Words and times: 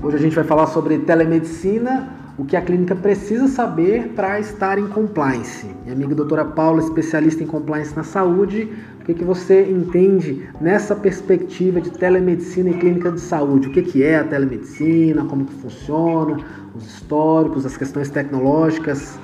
Hoje 0.00 0.14
a 0.14 0.20
gente 0.20 0.36
vai 0.36 0.44
falar 0.44 0.68
sobre 0.68 0.96
telemedicina, 0.98 2.08
o 2.38 2.44
que 2.44 2.56
a 2.56 2.62
clínica 2.62 2.94
precisa 2.94 3.48
saber 3.48 4.12
para 4.14 4.38
estar 4.38 4.78
em 4.78 4.86
compliance. 4.86 5.66
Minha 5.82 5.92
amiga 5.92 6.14
doutora 6.14 6.44
Paula, 6.44 6.80
especialista 6.80 7.42
em 7.42 7.48
compliance 7.48 7.96
na 7.96 8.04
saúde, 8.04 8.72
o 9.00 9.04
que, 9.04 9.12
que 9.12 9.24
você 9.24 9.68
entende 9.68 10.48
nessa 10.60 10.94
perspectiva 10.94 11.80
de 11.80 11.90
telemedicina 11.90 12.70
e 12.70 12.74
clínica 12.74 13.10
de 13.10 13.20
saúde? 13.20 13.66
O 13.66 13.72
que, 13.72 13.82
que 13.82 14.04
é 14.04 14.18
a 14.18 14.24
telemedicina, 14.24 15.24
como 15.24 15.44
que 15.44 15.54
funciona, 15.54 16.38
os 16.76 16.86
históricos, 16.86 17.66
as 17.66 17.76
questões 17.76 18.08
tecnológicas? 18.08 19.18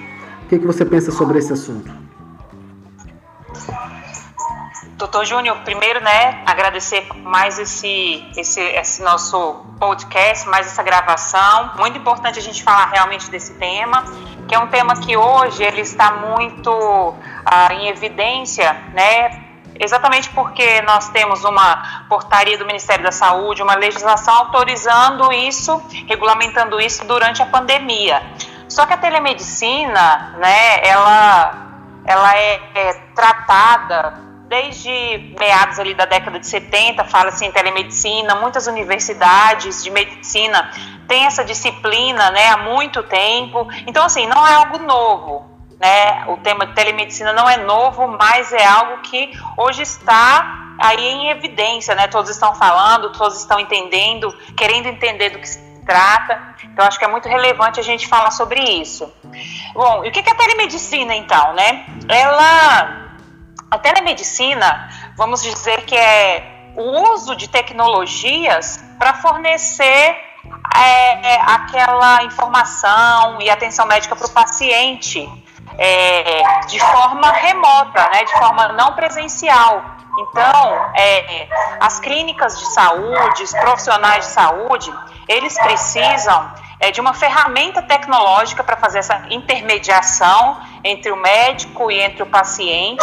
O 0.44 0.48
que, 0.48 0.58
que 0.58 0.66
você 0.66 0.84
pensa 0.84 1.12
sobre 1.12 1.38
esse 1.38 1.52
assunto? 1.52 2.03
Doutor 4.96 5.24
Júnior, 5.24 5.56
primeiro, 5.64 6.00
né, 6.00 6.40
agradecer 6.46 7.04
mais 7.24 7.58
esse, 7.58 8.24
esse, 8.36 8.60
esse 8.60 9.02
nosso 9.02 9.66
podcast, 9.80 10.48
mais 10.48 10.68
essa 10.68 10.84
gravação. 10.84 11.72
Muito 11.76 11.98
importante 11.98 12.38
a 12.38 12.42
gente 12.42 12.62
falar 12.62 12.90
realmente 12.90 13.28
desse 13.28 13.54
tema, 13.54 14.04
que 14.46 14.54
é 14.54 14.58
um 14.58 14.68
tema 14.68 14.94
que 14.94 15.16
hoje 15.16 15.64
ele 15.64 15.80
está 15.80 16.12
muito 16.12 17.12
ah, 17.44 17.74
em 17.74 17.88
evidência, 17.88 18.72
né, 18.92 19.42
exatamente 19.80 20.30
porque 20.30 20.80
nós 20.82 21.08
temos 21.08 21.42
uma 21.42 22.04
portaria 22.08 22.56
do 22.56 22.64
Ministério 22.64 23.02
da 23.02 23.10
Saúde, 23.10 23.64
uma 23.64 23.74
legislação 23.74 24.32
autorizando 24.32 25.32
isso, 25.32 25.82
regulamentando 26.06 26.80
isso 26.80 27.04
durante 27.04 27.42
a 27.42 27.46
pandemia. 27.46 28.22
Só 28.68 28.86
que 28.86 28.92
a 28.92 28.96
telemedicina, 28.96 30.36
né, 30.38 30.86
ela, 30.86 31.52
ela 32.06 32.36
é, 32.36 32.60
é 32.76 32.92
tratada 33.12 34.33
desde 34.48 35.34
meados 35.38 35.78
ali 35.78 35.94
da 35.94 36.04
década 36.04 36.38
de 36.38 36.46
70, 36.46 37.04
fala-se 37.04 37.44
em 37.44 37.50
telemedicina, 37.50 38.34
muitas 38.36 38.66
universidades 38.66 39.82
de 39.82 39.90
medicina 39.90 40.70
têm 41.08 41.26
essa 41.26 41.44
disciplina 41.44 42.30
né, 42.30 42.48
há 42.48 42.58
muito 42.58 43.02
tempo. 43.02 43.68
Então, 43.86 44.04
assim, 44.04 44.26
não 44.26 44.46
é 44.46 44.54
algo 44.54 44.78
novo. 44.78 45.44
Né? 45.80 46.24
O 46.28 46.36
tema 46.38 46.66
de 46.66 46.74
telemedicina 46.74 47.32
não 47.32 47.48
é 47.48 47.56
novo, 47.56 48.06
mas 48.06 48.52
é 48.52 48.64
algo 48.64 49.02
que 49.02 49.32
hoje 49.56 49.82
está 49.82 50.74
aí 50.78 51.06
em 51.06 51.30
evidência, 51.30 51.94
né? 51.94 52.08
Todos 52.08 52.30
estão 52.30 52.54
falando, 52.54 53.12
todos 53.12 53.38
estão 53.38 53.60
entendendo, 53.60 54.32
querendo 54.56 54.86
entender 54.86 55.30
do 55.30 55.38
que 55.38 55.48
se 55.48 55.58
trata. 55.84 56.54
Então, 56.64 56.86
acho 56.86 56.98
que 56.98 57.04
é 57.04 57.08
muito 57.08 57.28
relevante 57.28 57.78
a 57.78 57.82
gente 57.82 58.08
falar 58.08 58.30
sobre 58.30 58.60
isso. 58.60 59.12
Bom, 59.72 60.04
e 60.04 60.08
o 60.08 60.12
que 60.12 60.20
é 60.20 60.32
a 60.32 60.34
telemedicina, 60.34 61.14
então, 61.14 61.52
né? 61.54 61.86
Ela 62.08 63.03
a 63.74 63.78
telemedicina, 63.78 64.88
vamos 65.16 65.42
dizer 65.42 65.84
que 65.84 65.96
é 65.96 66.72
o 66.76 67.12
uso 67.12 67.36
de 67.36 67.48
tecnologias 67.48 68.82
para 68.98 69.14
fornecer 69.14 70.16
é, 70.76 71.40
aquela 71.42 72.22
informação 72.24 73.40
e 73.40 73.50
atenção 73.50 73.86
médica 73.86 74.14
para 74.14 74.26
o 74.26 74.30
paciente 74.30 75.28
é, 75.78 76.42
de 76.66 76.78
forma 76.78 77.30
remota, 77.30 78.08
né, 78.10 78.24
de 78.24 78.32
forma 78.32 78.68
não 78.68 78.92
presencial. 78.92 79.82
Então, 80.18 80.92
é, 80.96 81.48
as 81.80 81.98
clínicas 81.98 82.58
de 82.58 82.66
saúde, 82.66 83.42
os 83.42 83.52
profissionais 83.52 84.26
de 84.26 84.32
saúde, 84.32 84.94
eles 85.28 85.58
precisam 85.58 86.52
é, 86.84 86.90
de 86.90 87.00
uma 87.00 87.14
ferramenta 87.14 87.80
tecnológica 87.80 88.62
para 88.62 88.76
fazer 88.76 88.98
essa 88.98 89.22
intermediação 89.30 90.60
entre 90.82 91.10
o 91.10 91.16
médico 91.16 91.90
e 91.90 91.98
entre 91.98 92.22
o 92.22 92.26
paciente. 92.26 93.02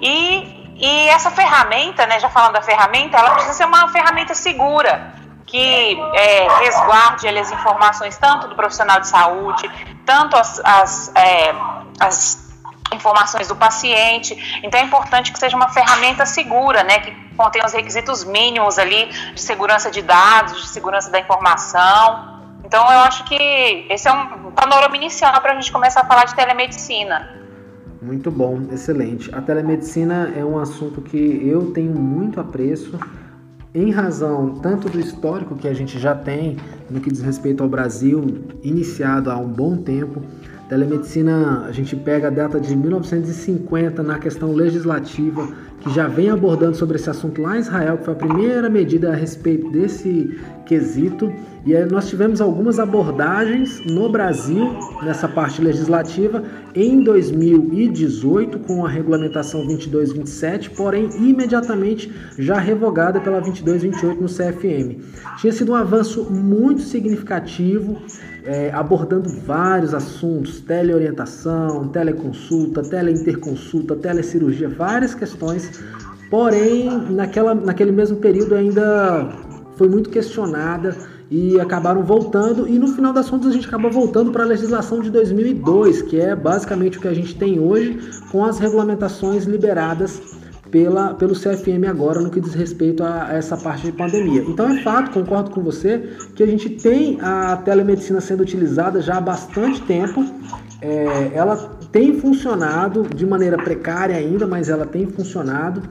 E, 0.00 0.74
e 0.76 1.08
essa 1.08 1.30
ferramenta, 1.30 2.06
né, 2.06 2.18
já 2.18 2.28
falando 2.28 2.54
da 2.54 2.62
ferramenta, 2.62 3.16
ela 3.16 3.30
precisa 3.30 3.54
ser 3.54 3.66
uma 3.66 3.88
ferramenta 3.88 4.34
segura, 4.34 5.14
que 5.46 5.96
é, 6.12 6.48
resguarde 6.58 7.28
ali, 7.28 7.38
as 7.38 7.52
informações 7.52 8.18
tanto 8.18 8.48
do 8.48 8.56
profissional 8.56 8.98
de 9.00 9.06
saúde, 9.06 9.70
tanto 10.04 10.36
as, 10.36 10.60
as, 10.64 11.12
é, 11.14 11.54
as 12.00 12.52
informações 12.92 13.46
do 13.46 13.54
paciente. 13.54 14.60
Então 14.64 14.80
é 14.80 14.82
importante 14.82 15.30
que 15.32 15.38
seja 15.38 15.56
uma 15.56 15.68
ferramenta 15.68 16.26
segura, 16.26 16.82
né, 16.82 16.98
que 16.98 17.12
contém 17.36 17.64
os 17.64 17.72
requisitos 17.72 18.24
mínimos 18.24 18.76
ali 18.76 19.06
de 19.06 19.40
segurança 19.40 19.88
de 19.88 20.02
dados, 20.02 20.62
de 20.62 20.68
segurança 20.68 21.08
da 21.10 21.20
informação. 21.20 22.37
Então, 22.68 22.82
eu 22.82 22.98
acho 22.98 23.24
que 23.24 23.86
esse 23.88 24.06
é 24.06 24.12
um 24.12 24.50
panorama 24.50 24.94
inicial 24.94 25.40
para 25.40 25.52
a 25.52 25.54
gente 25.54 25.72
começar 25.72 26.02
a 26.02 26.04
falar 26.04 26.26
de 26.26 26.34
telemedicina. 26.34 27.30
Muito 28.02 28.30
bom, 28.30 28.60
excelente. 28.70 29.34
A 29.34 29.40
telemedicina 29.40 30.34
é 30.36 30.44
um 30.44 30.58
assunto 30.58 31.00
que 31.00 31.48
eu 31.48 31.72
tenho 31.72 31.94
muito 31.94 32.38
apreço, 32.38 33.00
em 33.74 33.90
razão 33.90 34.60
tanto 34.60 34.90
do 34.90 35.00
histórico 35.00 35.56
que 35.56 35.66
a 35.66 35.72
gente 35.72 35.98
já 35.98 36.14
tem 36.14 36.58
no 36.90 37.00
que 37.00 37.10
diz 37.10 37.22
respeito 37.22 37.62
ao 37.62 37.70
Brasil, 37.70 38.44
iniciado 38.62 39.30
há 39.30 39.36
um 39.38 39.48
bom 39.48 39.78
tempo. 39.78 40.22
Telemedicina, 40.68 41.64
a 41.66 41.72
gente 41.72 41.96
pega 41.96 42.26
a 42.26 42.30
data 42.30 42.60
de 42.60 42.76
1950 42.76 44.02
na 44.02 44.18
questão 44.18 44.52
legislativa, 44.52 45.48
que 45.80 45.94
já 45.94 46.08
vem 46.08 46.30
abordando 46.30 46.76
sobre 46.76 46.96
esse 46.96 47.08
assunto 47.08 47.40
lá 47.40 47.56
em 47.56 47.60
Israel, 47.60 47.98
que 47.98 48.04
foi 48.04 48.14
a 48.14 48.16
primeira 48.16 48.68
medida 48.68 49.12
a 49.12 49.14
respeito 49.14 49.70
desse 49.70 50.36
quesito. 50.66 51.32
E 51.64 51.74
aí 51.74 51.84
nós 51.90 52.08
tivemos 52.08 52.40
algumas 52.40 52.78
abordagens 52.78 53.80
no 53.84 54.08
Brasil 54.08 54.76
nessa 55.02 55.28
parte 55.28 55.60
legislativa 55.60 56.42
em 56.74 57.02
2018 57.02 58.60
com 58.60 58.84
a 58.84 58.88
regulamentação 58.88 59.66
2227, 59.66 60.70
porém 60.70 61.08
imediatamente 61.16 62.12
já 62.38 62.58
revogada 62.58 63.20
pela 63.20 63.40
2228 63.40 64.20
no 64.20 64.28
CFM. 64.28 65.02
Tinha 65.38 65.52
sido 65.52 65.72
um 65.72 65.74
avanço 65.74 66.24
muito 66.30 66.82
significativo, 66.82 68.00
é, 68.44 68.70
abordando 68.72 69.28
vários 69.28 69.92
assuntos, 69.92 70.60
teleorientação, 70.60 71.88
teleconsulta, 71.88 72.82
teleinterconsulta, 72.82 73.96
telecirurgia, 73.96 74.68
várias 74.68 75.14
questões, 75.14 75.67
porém 76.30 76.88
naquela, 77.10 77.54
naquele 77.54 77.92
mesmo 77.92 78.16
período 78.18 78.54
ainda 78.54 79.28
foi 79.76 79.88
muito 79.88 80.10
questionada 80.10 80.96
e 81.30 81.60
acabaram 81.60 82.02
voltando 82.02 82.66
e 82.66 82.78
no 82.78 82.88
final 82.88 83.12
das 83.12 83.28
contas 83.28 83.50
a 83.50 83.52
gente 83.52 83.66
acabou 83.66 83.90
voltando 83.90 84.32
para 84.32 84.44
a 84.44 84.46
legislação 84.46 85.00
de 85.00 85.10
2002, 85.10 86.02
que 86.02 86.18
é 86.18 86.34
basicamente 86.34 86.98
o 86.98 87.00
que 87.00 87.08
a 87.08 87.14
gente 87.14 87.34
tem 87.34 87.60
hoje 87.60 87.98
com 88.30 88.44
as 88.44 88.58
regulamentações 88.58 89.44
liberadas 89.44 90.20
pela, 90.70 91.14
pelo 91.14 91.34
CFM 91.34 91.88
agora 91.88 92.20
no 92.20 92.30
que 92.30 92.40
diz 92.40 92.54
respeito 92.54 93.02
a, 93.02 93.28
a, 93.28 93.34
essa 93.34 93.56
parte 93.56 93.86
de 93.86 93.92
pandemia. 93.92 94.42
Então 94.42 94.68
é 94.68 94.82
fato, 94.82 95.10
concordo 95.12 95.50
com 95.50 95.62
você, 95.62 96.10
que 96.34 96.42
a 96.42 96.46
gente 96.46 96.70
tem 96.70 97.18
a 97.20 97.56
telemedicina 97.56 98.20
sendo 98.20 98.42
utilizada 98.42 99.00
já 99.00 99.16
há 99.16 99.20
bastante 99.20 99.80
tempo. 99.82 100.24
É, 100.80 101.32
ela 101.34 101.77
tem 101.90 102.18
funcionado 102.20 103.02
de 103.02 103.26
maneira 103.26 103.56
precária 103.56 104.16
ainda, 104.16 104.46
mas 104.46 104.68
ela 104.68 104.86
tem 104.86 105.06
funcionado. 105.06 105.82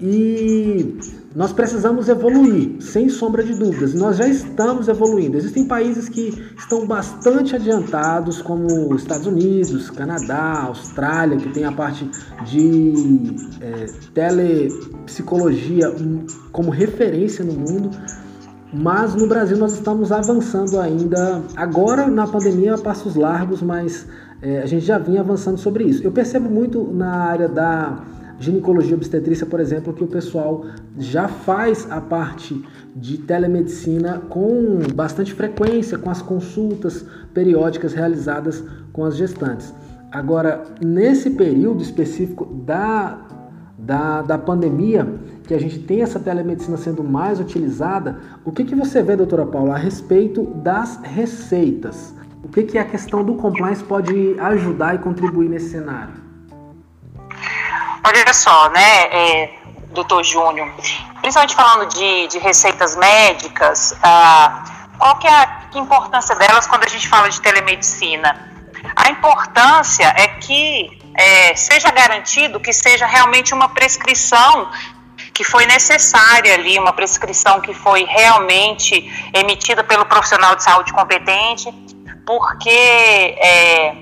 E 0.00 0.96
nós 1.34 1.52
precisamos 1.52 2.08
evoluir, 2.08 2.80
sem 2.80 3.08
sombra 3.08 3.42
de 3.42 3.52
dúvidas. 3.54 3.94
Nós 3.94 4.16
já 4.16 4.28
estamos 4.28 4.88
evoluindo. 4.88 5.36
Existem 5.36 5.66
países 5.66 6.08
que 6.08 6.32
estão 6.56 6.86
bastante 6.86 7.54
adiantados, 7.56 8.40
como 8.40 8.94
Estados 8.94 9.26
Unidos, 9.26 9.90
Canadá, 9.90 10.62
Austrália, 10.62 11.36
que 11.36 11.48
tem 11.50 11.64
a 11.64 11.72
parte 11.72 12.08
de 12.46 13.36
é, 13.60 13.86
telepsicologia 14.14 15.92
como 16.52 16.70
referência 16.70 17.44
no 17.44 17.52
mundo. 17.52 17.90
Mas 18.72 19.14
no 19.14 19.26
Brasil 19.26 19.56
nós 19.56 19.72
estamos 19.72 20.12
avançando 20.12 20.78
ainda, 20.78 21.42
agora 21.56 22.06
na 22.06 22.26
pandemia 22.26 22.74
a 22.74 22.78
passos 22.78 23.16
largos, 23.16 23.62
mas 23.62 24.06
é, 24.40 24.60
a 24.60 24.66
gente 24.66 24.84
já 24.84 24.98
vinha 24.98 25.20
avançando 25.20 25.58
sobre 25.58 25.84
isso. 25.84 26.02
Eu 26.02 26.12
percebo 26.12 26.48
muito 26.48 26.82
na 26.92 27.10
área 27.10 27.48
da 27.48 28.04
ginecologia 28.38 28.94
obstetrícia, 28.94 29.44
por 29.44 29.58
exemplo, 29.58 29.92
que 29.92 30.04
o 30.04 30.06
pessoal 30.06 30.64
já 30.96 31.26
faz 31.26 31.90
a 31.90 32.00
parte 32.00 32.64
de 32.94 33.18
telemedicina 33.18 34.22
com 34.28 34.78
bastante 34.94 35.34
frequência, 35.34 35.98
com 35.98 36.10
as 36.10 36.22
consultas 36.22 37.04
periódicas 37.34 37.92
realizadas 37.92 38.62
com 38.92 39.04
as 39.04 39.16
gestantes. 39.16 39.74
Agora, 40.10 40.64
nesse 40.84 41.30
período 41.30 41.82
específico 41.82 42.44
da, 42.44 43.18
da, 43.76 44.22
da 44.22 44.38
pandemia, 44.38 45.06
que 45.46 45.54
a 45.54 45.60
gente 45.60 45.80
tem 45.80 46.02
essa 46.02 46.20
telemedicina 46.20 46.76
sendo 46.76 47.02
mais 47.02 47.40
utilizada, 47.40 48.18
o 48.44 48.52
que, 48.52 48.64
que 48.64 48.74
você 48.74 49.02
vê, 49.02 49.16
doutora 49.16 49.44
Paula, 49.44 49.74
a 49.74 49.78
respeito 49.78 50.44
das 50.62 50.98
receitas? 51.02 52.14
O 52.42 52.48
que, 52.48 52.62
que 52.62 52.78
a 52.78 52.84
questão 52.84 53.24
do 53.24 53.34
compliance 53.34 53.82
pode 53.82 54.38
ajudar 54.40 54.94
e 54.94 54.98
contribuir 54.98 55.48
nesse 55.48 55.70
cenário? 55.70 56.14
Olha 58.04 58.32
só, 58.32 58.70
né, 58.70 59.02
é, 59.10 59.54
doutor 59.90 60.22
Júnior, 60.24 60.70
principalmente 61.20 61.54
falando 61.54 61.88
de, 61.88 62.28
de 62.28 62.38
receitas 62.38 62.96
médicas, 62.96 63.94
ah, 64.02 64.64
qual 64.98 65.16
que 65.18 65.26
é 65.26 65.30
a 65.30 65.68
importância 65.74 66.34
delas 66.36 66.66
quando 66.66 66.84
a 66.84 66.88
gente 66.88 67.08
fala 67.08 67.28
de 67.28 67.40
telemedicina? 67.40 68.48
A 68.96 69.10
importância 69.10 70.06
é 70.16 70.28
que 70.28 70.98
é, 71.14 71.54
seja 71.54 71.90
garantido 71.90 72.60
que 72.60 72.72
seja 72.72 73.06
realmente 73.06 73.52
uma 73.52 73.68
prescrição 73.68 74.70
que 75.34 75.44
foi 75.44 75.66
necessária 75.66 76.54
ali, 76.54 76.78
uma 76.78 76.92
prescrição 76.92 77.60
que 77.60 77.72
foi 77.74 78.04
realmente 78.04 79.30
emitida 79.32 79.84
pelo 79.84 80.04
profissional 80.06 80.56
de 80.56 80.64
saúde 80.64 80.92
competente, 80.92 81.72
porque 82.28 82.68
é, 82.68 83.94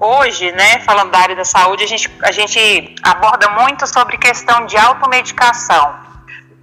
hoje, 0.00 0.50
né, 0.52 0.80
falando 0.80 1.10
da 1.10 1.18
área 1.18 1.36
da 1.36 1.44
saúde, 1.44 1.84
a 1.84 1.86
gente, 1.86 2.10
a 2.22 2.32
gente 2.32 2.94
aborda 3.02 3.50
muito 3.50 3.86
sobre 3.86 4.16
questão 4.16 4.64
de 4.64 4.74
automedicação. 4.78 5.94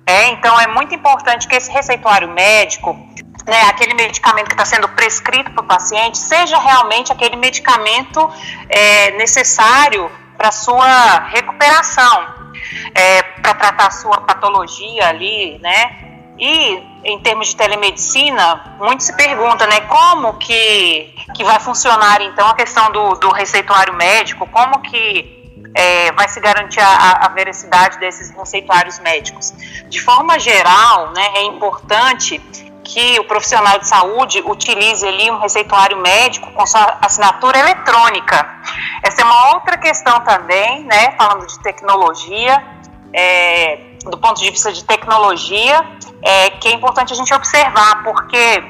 É, 0.03 0.29
então 0.29 0.59
é 0.59 0.65
muito 0.65 0.95
importante 0.95 1.47
que 1.47 1.55
esse 1.55 1.71
receituário 1.71 2.27
médico, 2.29 2.97
né, 3.45 3.61
aquele 3.69 3.93
medicamento 3.93 4.47
que 4.47 4.53
está 4.53 4.65
sendo 4.65 4.89
prescrito 4.89 5.51
para 5.51 5.63
o 5.63 5.67
paciente, 5.67 6.17
seja 6.17 6.57
realmente 6.57 7.11
aquele 7.11 7.35
medicamento 7.35 8.27
é, 8.67 9.11
necessário 9.11 10.09
para 10.35 10.51
sua 10.51 11.19
recuperação, 11.29 12.33
é, 12.95 13.21
para 13.21 13.53
tratar 13.53 13.91
sua 13.91 14.21
patologia 14.21 15.07
ali, 15.07 15.59
né? 15.59 16.15
E 16.39 16.94
em 17.05 17.19
termos 17.19 17.49
de 17.49 17.55
telemedicina, 17.55 18.77
muito 18.79 19.03
se 19.03 19.15
pergunta, 19.15 19.67
né, 19.67 19.81
como 19.81 20.33
que, 20.33 21.13
que 21.35 21.43
vai 21.43 21.59
funcionar 21.59 22.19
então 22.21 22.47
a 22.47 22.55
questão 22.55 22.91
do, 22.91 23.13
do 23.15 23.29
receituário 23.31 23.93
médico, 23.93 24.47
como 24.47 24.81
que 24.81 25.35
é, 25.75 26.11
vai 26.13 26.27
se 26.27 26.39
garantir 26.39 26.79
a, 26.79 27.25
a, 27.25 27.27
veracidade 27.29 27.99
desses 27.99 28.31
receituários 28.31 28.97
médicos. 28.99 29.53
De 29.87 30.01
forma 30.01 30.39
geral, 30.39 31.11
né, 31.11 31.31
é 31.35 31.43
importante 31.43 32.41
que 32.83 33.19
o 33.19 33.25
profissional 33.25 33.77
de 33.77 33.87
saúde 33.87 34.41
utilize 34.45 35.05
ali 35.07 35.29
um 35.29 35.37
receituário 35.37 35.97
médico 35.97 36.51
com 36.53 36.65
sua 36.65 36.97
assinatura 37.01 37.59
eletrônica. 37.59 38.49
Essa 39.03 39.21
é 39.21 39.25
uma 39.25 39.53
outra 39.53 39.77
questão 39.77 40.21
também, 40.21 40.83
né, 40.85 41.11
falando 41.17 41.45
de 41.45 41.59
tecnologia, 41.59 42.63
é, 43.13 43.94
do 44.09 44.17
ponto 44.17 44.41
de 44.41 44.49
vista 44.49 44.71
de 44.71 44.83
tecnologia, 44.83 45.85
é, 46.21 46.49
que 46.51 46.67
é 46.67 46.71
importante 46.71 47.13
a 47.13 47.15
gente 47.15 47.33
observar, 47.33 48.03
porque 48.03 48.63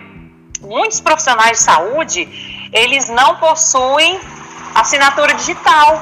muitos 0.62 1.02
profissionais 1.02 1.60
de 1.60 1.64
saúde, 1.64 2.70
eles 2.72 3.10
não 3.10 3.36
possuem 3.36 4.20
assinatura 4.74 5.34
digital. 5.34 6.02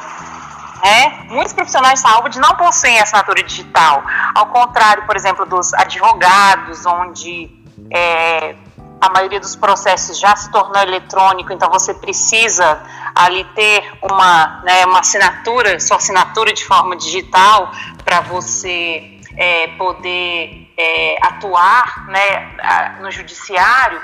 Né? 0.84 1.28
Muitos 1.30 1.54
profissionais 1.54 2.02
de 2.02 2.10
saúde 2.10 2.40
não 2.40 2.56
possuem 2.56 3.00
assinatura 3.00 3.42
digital, 3.44 4.04
ao 4.36 4.48
contrário, 4.48 5.06
por 5.06 5.16
exemplo, 5.16 5.46
dos 5.46 5.74
advogados, 5.74 6.86
onde 6.86 7.50
é, 7.92 8.56
a 9.00 9.10
maioria 9.10 9.40
dos 9.40 9.56
processos 9.56 10.20
já 10.20 10.36
se 10.36 10.52
tornou 10.52 10.82
eletrônico, 10.82 11.52
então 11.54 11.70
você 11.70 11.94
precisa 11.94 12.82
ali 13.16 13.44
ter 13.56 13.84
uma, 14.02 14.62
né, 14.64 14.86
uma 14.86 15.00
assinatura, 15.00 15.80
sua 15.80 15.98
assinatura 15.98 16.54
de 16.54 16.66
forma 16.66 16.96
digital 16.96 17.72
para 18.04 18.22
você 18.22 19.13
é, 19.38 19.68
poder 19.70 20.72
é, 20.78 21.18
atuar 21.22 22.08
né, 22.08 22.98
no 23.02 23.12
judiciário. 23.12 24.02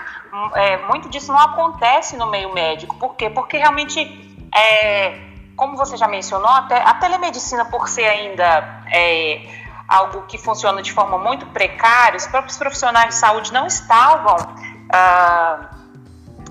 É, 0.55 0.77
muito 0.87 1.09
disso 1.09 1.31
não 1.31 1.39
acontece 1.39 2.15
no 2.17 2.27
meio 2.27 2.53
médico. 2.53 2.95
Por 2.97 3.15
quê? 3.15 3.29
Porque 3.29 3.57
realmente, 3.57 3.99
é, 4.55 5.19
como 5.55 5.75
você 5.75 5.97
já 5.97 6.07
mencionou, 6.07 6.49
a 6.49 6.93
telemedicina, 6.95 7.65
por 7.65 7.87
ser 7.87 8.05
ainda 8.05 8.83
é, 8.91 9.41
algo 9.89 10.21
que 10.27 10.37
funciona 10.37 10.81
de 10.83 10.93
forma 10.93 11.17
muito 11.17 11.47
precária, 11.47 12.15
os 12.15 12.27
próprios 12.27 12.57
profissionais 12.57 13.09
de 13.09 13.15
saúde 13.15 13.51
não 13.51 13.65
estavam, 13.65 14.37
ah, 14.93 15.71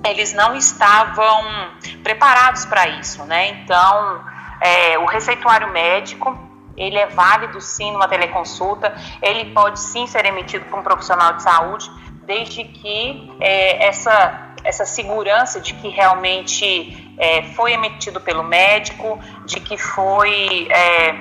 eles 0.04 0.32
não 0.32 0.56
estavam 0.56 1.70
preparados 2.02 2.66
para 2.66 2.88
isso, 2.88 3.24
né? 3.24 3.50
Então, 3.50 4.24
é, 4.60 4.98
o 4.98 5.06
receituário 5.06 5.68
médico, 5.72 6.36
ele 6.78 6.98
é 6.98 7.06
válido 7.06 7.60
sim 7.60 7.92
numa 7.92 8.08
teleconsulta, 8.08 8.94
ele 9.20 9.52
pode 9.52 9.80
sim 9.80 10.06
ser 10.06 10.24
emitido 10.24 10.64
por 10.66 10.78
um 10.78 10.82
profissional 10.82 11.34
de 11.34 11.42
saúde, 11.42 11.90
desde 12.24 12.64
que 12.64 13.32
é, 13.40 13.86
essa, 13.86 14.54
essa 14.62 14.84
segurança 14.84 15.60
de 15.60 15.74
que 15.74 15.88
realmente 15.88 17.14
é, 17.18 17.42
foi 17.54 17.72
emitido 17.72 18.20
pelo 18.20 18.42
médico, 18.42 19.18
de 19.46 19.60
que 19.60 19.76
foi 19.76 20.68
é, 20.70 21.14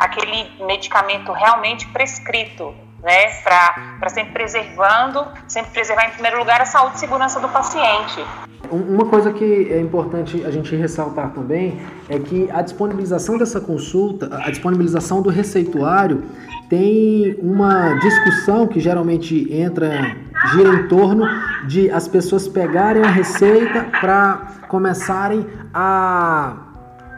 aquele 0.00 0.64
medicamento 0.64 1.32
realmente 1.32 1.86
prescrito, 1.88 2.74
né, 3.02 3.42
para 3.42 4.08
sempre 4.08 4.32
preservando, 4.32 5.26
sempre 5.48 5.70
preservar 5.72 6.08
em 6.08 6.10
primeiro 6.10 6.38
lugar 6.38 6.60
a 6.60 6.66
saúde 6.66 6.96
e 6.96 7.00
segurança 7.00 7.40
do 7.40 7.48
paciente. 7.48 8.24
Uma 8.70 9.04
coisa 9.04 9.32
que 9.32 9.72
é 9.72 9.80
importante 9.80 10.44
a 10.44 10.50
gente 10.50 10.74
ressaltar 10.74 11.30
também 11.30 11.80
é 12.08 12.18
que 12.18 12.50
a 12.50 12.62
disponibilização 12.62 13.38
dessa 13.38 13.60
consulta, 13.60 14.28
a 14.42 14.50
disponibilização 14.50 15.22
do 15.22 15.30
receituário 15.30 16.24
tem 16.68 17.36
uma 17.40 17.94
discussão 17.94 18.66
que 18.66 18.80
geralmente 18.80 19.52
entra 19.52 20.16
gira 20.52 20.74
em 20.74 20.88
torno 20.88 21.24
de 21.66 21.90
as 21.90 22.08
pessoas 22.08 22.48
pegarem 22.48 23.02
a 23.02 23.10
receita 23.10 23.86
para 24.00 24.48
começarem 24.68 25.46
a 25.72 26.56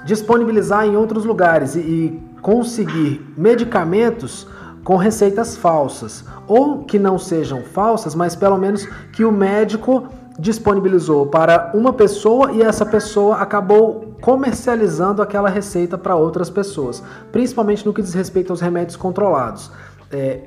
disponibilizar 0.04 0.86
em 0.86 0.96
outros 0.96 1.25
lugares 1.25 1.75
e, 1.75 1.80
e 1.80 2.22
conseguir 2.42 3.25
medicamentos 3.36 4.46
com 4.88 4.96
receitas 4.96 5.55
falsas, 5.55 6.25
ou 6.46 6.79
que 6.79 6.99
não 6.99 7.19
sejam 7.19 7.61
falsas, 7.61 8.14
mas 8.14 8.35
pelo 8.35 8.56
menos 8.56 8.87
que 9.12 9.23
o 9.23 9.31
médico 9.31 10.06
disponibilizou 10.38 11.26
para 11.26 11.73
uma 11.75 11.93
pessoa 11.93 12.52
e 12.52 12.62
essa 12.62 12.87
pessoa 12.87 13.37
acabou 13.37 14.14
comercializando 14.23 15.20
aquela 15.20 15.50
receita 15.50 15.99
para 15.99 16.17
outras 16.17 16.49
pessoas, 16.49 17.02
principalmente 17.31 17.85
no 17.85 17.93
que 17.93 18.00
diz 18.00 18.14
respeito 18.14 18.50
aos 18.50 18.62
remédios 18.62 18.96
controlados. 18.96 19.70
É, 20.11 20.40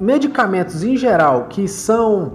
medicamentos 0.00 0.84
em 0.84 0.96
geral 0.96 1.46
que 1.48 1.66
são 1.66 2.34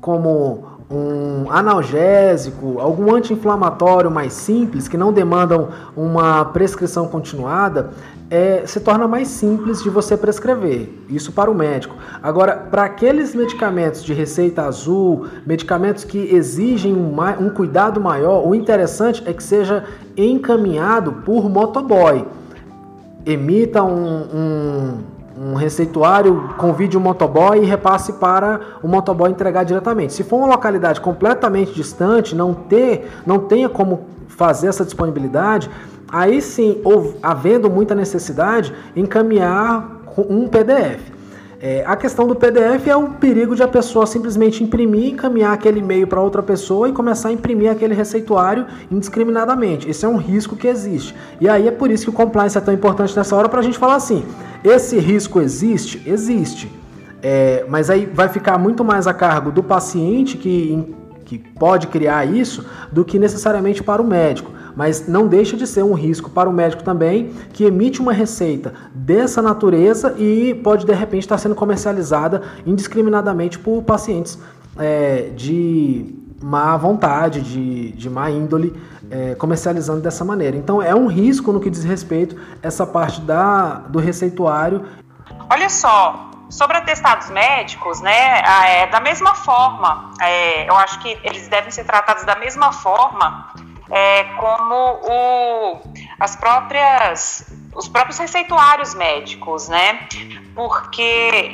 como 0.00 0.76
um 0.90 1.50
analgésico, 1.50 2.80
algum 2.80 3.14
anti-inflamatório 3.14 4.10
mais 4.10 4.32
simples, 4.32 4.86
que 4.88 4.96
não 4.96 5.12
demandam 5.12 5.68
uma 5.96 6.44
prescrição 6.46 7.08
continuada, 7.08 7.90
é, 8.30 8.62
se 8.66 8.80
torna 8.80 9.06
mais 9.06 9.28
simples 9.28 9.82
de 9.82 9.88
você 9.88 10.16
prescrever, 10.16 10.92
isso 11.08 11.30
para 11.30 11.50
o 11.50 11.54
médico. 11.54 11.94
Agora, 12.20 12.56
para 12.56 12.84
aqueles 12.84 13.34
medicamentos 13.34 14.02
de 14.02 14.12
receita 14.12 14.62
azul, 14.62 15.26
medicamentos 15.46 16.02
que 16.02 16.18
exigem 16.18 16.92
um, 16.92 17.14
um 17.40 17.50
cuidado 17.50 18.00
maior, 18.00 18.46
o 18.46 18.54
interessante 18.54 19.22
é 19.26 19.32
que 19.32 19.42
seja 19.42 19.84
encaminhado 20.16 21.12
por 21.24 21.48
motoboy. 21.48 22.26
Emita 23.24 23.84
um, 23.84 24.22
um, 24.34 24.98
um 25.38 25.54
receituário, 25.54 26.54
convide 26.56 26.96
o 26.96 27.00
um 27.00 27.02
motoboy 27.02 27.60
e 27.60 27.64
repasse 27.64 28.14
para 28.14 28.60
o 28.82 28.88
motoboy 28.88 29.30
entregar 29.30 29.64
diretamente. 29.64 30.12
Se 30.12 30.24
for 30.24 30.38
uma 30.38 30.48
localidade 30.48 31.00
completamente 31.00 31.72
distante, 31.72 32.34
não, 32.34 32.52
ter, 32.54 33.08
não 33.24 33.38
tenha 33.38 33.68
como 33.68 34.06
fazer 34.26 34.66
essa 34.68 34.84
disponibilidade, 34.84 35.70
aí 36.10 36.40
sim, 36.40 36.80
havendo 37.22 37.70
muita 37.70 37.94
necessidade, 37.94 38.72
encaminhar 38.94 40.02
um 40.18 40.48
PDF. 40.48 41.16
É, 41.58 41.82
a 41.86 41.96
questão 41.96 42.26
do 42.26 42.34
PDF 42.34 42.86
é 42.86 42.94
o 42.94 43.10
perigo 43.12 43.56
de 43.56 43.62
a 43.62 43.68
pessoa 43.68 44.06
simplesmente 44.06 44.62
imprimir, 44.62 45.14
encaminhar 45.14 45.54
aquele 45.54 45.80
e-mail 45.80 46.06
para 46.06 46.20
outra 46.20 46.42
pessoa 46.42 46.88
e 46.88 46.92
começar 46.92 47.30
a 47.30 47.32
imprimir 47.32 47.70
aquele 47.70 47.94
receituário 47.94 48.66
indiscriminadamente. 48.90 49.88
Esse 49.88 50.04
é 50.04 50.08
um 50.08 50.18
risco 50.18 50.54
que 50.54 50.68
existe. 50.68 51.14
E 51.40 51.48
aí 51.48 51.66
é 51.66 51.70
por 51.70 51.90
isso 51.90 52.04
que 52.04 52.10
o 52.10 52.12
compliance 52.12 52.58
é 52.58 52.60
tão 52.60 52.74
importante 52.74 53.16
nessa 53.16 53.34
hora 53.34 53.48
para 53.48 53.60
a 53.60 53.62
gente 53.62 53.78
falar 53.78 53.94
assim: 53.94 54.22
esse 54.62 54.98
risco 54.98 55.40
existe? 55.40 56.02
Existe. 56.06 56.70
É, 57.22 57.64
mas 57.68 57.88
aí 57.88 58.04
vai 58.04 58.28
ficar 58.28 58.58
muito 58.58 58.84
mais 58.84 59.06
a 59.06 59.14
cargo 59.14 59.50
do 59.50 59.62
paciente 59.62 60.36
que, 60.36 60.94
que 61.24 61.38
pode 61.38 61.86
criar 61.86 62.26
isso 62.26 62.66
do 62.92 63.02
que 63.02 63.18
necessariamente 63.18 63.82
para 63.82 64.02
o 64.02 64.06
médico 64.06 64.55
mas 64.76 65.08
não 65.08 65.26
deixa 65.26 65.56
de 65.56 65.66
ser 65.66 65.82
um 65.82 65.94
risco 65.94 66.28
para 66.28 66.48
o 66.48 66.52
médico 66.52 66.84
também, 66.84 67.32
que 67.52 67.64
emite 67.64 68.00
uma 68.00 68.12
receita 68.12 68.74
dessa 68.94 69.40
natureza 69.40 70.14
e 70.18 70.54
pode 70.62 70.84
de 70.84 70.92
repente 70.92 71.22
estar 71.22 71.38
sendo 71.38 71.54
comercializada 71.54 72.42
indiscriminadamente 72.66 73.58
por 73.58 73.82
pacientes 73.82 74.38
é, 74.78 75.30
de 75.34 76.14
má 76.42 76.76
vontade, 76.76 77.40
de, 77.40 77.92
de 77.92 78.10
má 78.10 78.30
índole, 78.30 78.78
é, 79.10 79.34
comercializando 79.34 80.00
dessa 80.00 80.24
maneira. 80.24 80.56
Então 80.56 80.82
é 80.82 80.94
um 80.94 81.06
risco 81.06 81.50
no 81.50 81.60
que 81.60 81.70
diz 81.70 81.82
respeito 81.82 82.36
essa 82.62 82.86
parte 82.86 83.22
da, 83.22 83.76
do 83.88 83.98
receituário. 83.98 84.84
Olha 85.50 85.70
só, 85.70 86.30
sobre 86.50 86.76
atestados 86.76 87.30
médicos, 87.30 88.00
né, 88.02 88.40
é, 88.40 88.86
da 88.88 89.00
mesma 89.00 89.34
forma, 89.34 90.10
é, 90.20 90.68
eu 90.68 90.76
acho 90.76 91.00
que 91.00 91.16
eles 91.24 91.48
devem 91.48 91.70
ser 91.70 91.84
tratados 91.84 92.24
da 92.24 92.36
mesma 92.36 92.72
forma 92.72 93.46
é, 93.90 94.24
como 94.24 94.74
o, 94.74 95.80
as 96.18 96.36
próprias 96.36 97.52
os 97.74 97.88
próprios 97.88 98.18
receituários 98.18 98.94
médicos, 98.94 99.68
né? 99.68 100.08
Porque 100.54 101.02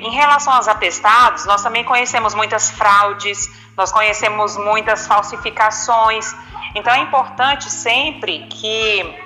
em 0.04 0.10
relação 0.10 0.52
aos 0.52 0.68
atestados, 0.68 1.44
nós 1.44 1.62
também 1.62 1.82
conhecemos 1.82 2.32
muitas 2.32 2.70
fraudes, 2.70 3.50
nós 3.76 3.90
conhecemos 3.90 4.56
muitas 4.56 5.04
falsificações. 5.06 6.32
Então 6.76 6.94
é 6.94 7.00
importante 7.00 7.68
sempre 7.68 8.46
que 8.46 9.18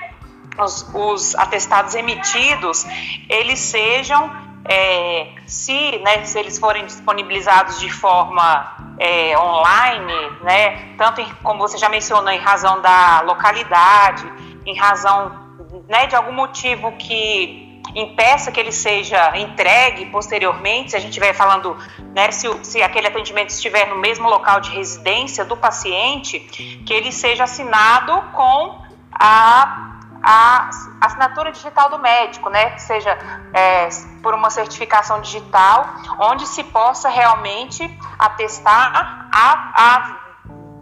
os, 0.58 0.88
os 0.94 1.34
atestados 1.34 1.94
emitidos 1.94 2.86
eles 3.28 3.58
sejam 3.58 4.45
é, 4.68 5.28
se, 5.46 5.98
né, 5.98 6.24
se 6.24 6.38
eles 6.38 6.58
forem 6.58 6.84
disponibilizados 6.84 7.78
de 7.78 7.90
forma 7.90 8.94
é, 8.98 9.38
online, 9.38 10.30
né, 10.42 10.94
tanto 10.96 11.20
em, 11.20 11.34
como 11.42 11.60
você 11.60 11.78
já 11.78 11.88
mencionou, 11.88 12.32
em 12.32 12.38
razão 12.38 12.80
da 12.80 13.22
localidade, 13.22 14.24
em 14.64 14.76
razão 14.76 15.46
né, 15.88 16.06
de 16.06 16.16
algum 16.16 16.32
motivo 16.32 16.92
que 16.92 17.80
impeça 17.94 18.50
que 18.50 18.58
ele 18.58 18.72
seja 18.72 19.36
entregue 19.38 20.06
posteriormente, 20.06 20.90
se 20.90 20.96
a 20.96 20.98
gente 20.98 21.10
estiver 21.10 21.32
falando, 21.32 21.76
né, 22.14 22.30
se, 22.32 22.48
se 22.64 22.82
aquele 22.82 23.06
atendimento 23.06 23.50
estiver 23.50 23.88
no 23.88 23.96
mesmo 23.96 24.28
local 24.28 24.60
de 24.60 24.70
residência 24.70 25.44
do 25.44 25.56
paciente, 25.56 26.40
que 26.84 26.92
ele 26.92 27.12
seja 27.12 27.44
assinado 27.44 28.12
com 28.32 28.84
a 29.12 29.95
a 30.28 30.70
assinatura 31.00 31.52
digital 31.52 31.88
do 31.88 32.00
médico, 32.00 32.50
né, 32.50 32.70
que 32.70 32.82
seja 32.82 33.16
é, 33.54 33.88
por 34.20 34.34
uma 34.34 34.50
certificação 34.50 35.20
digital, 35.20 35.86
onde 36.18 36.44
se 36.48 36.64
possa 36.64 37.08
realmente 37.08 37.88
atestar 38.18 39.28
a, 39.32 39.72
a 39.76 40.16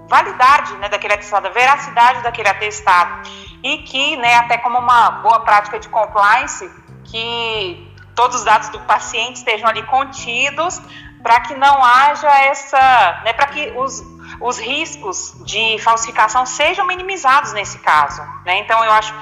validade 0.09 0.75
né, 0.79 0.89
daquele 0.89 1.13
atestado, 1.13 1.47
a 1.47 1.51
veracidade 1.51 2.23
daquele 2.23 2.49
atestado, 2.49 3.29
e 3.63 3.79
que, 3.79 4.17
né, 4.17 4.37
até 4.37 4.57
como 4.57 4.79
uma 4.79 5.11
boa 5.11 5.41
prática 5.41 5.79
de 5.79 5.91
compliance, 5.91 6.71
que 7.05 7.95
todos 8.15 8.37
os 8.37 8.45
dados 8.45 8.71
do 8.71 8.81
paciente 8.81 9.37
estejam 9.37 9.69
ali 9.69 9.83
contidos, 9.83 10.81
para 11.23 11.41
que 11.41 11.55
não 11.55 11.85
haja 11.85 12.31
essa, 12.45 13.21
né, 13.25 13.35
para 13.35 13.49
que 13.49 13.75
os, 13.77 14.01
os 14.41 14.59
riscos 14.59 15.35
de 15.45 15.79
falsificação 15.79 16.45
sejam 16.47 16.87
minimizados 16.87 17.53
nesse 17.53 17.79
caso. 17.79 18.23
Né? 18.45 18.59
Então, 18.61 18.83
eu 18.85 18.93
acho 18.93 19.15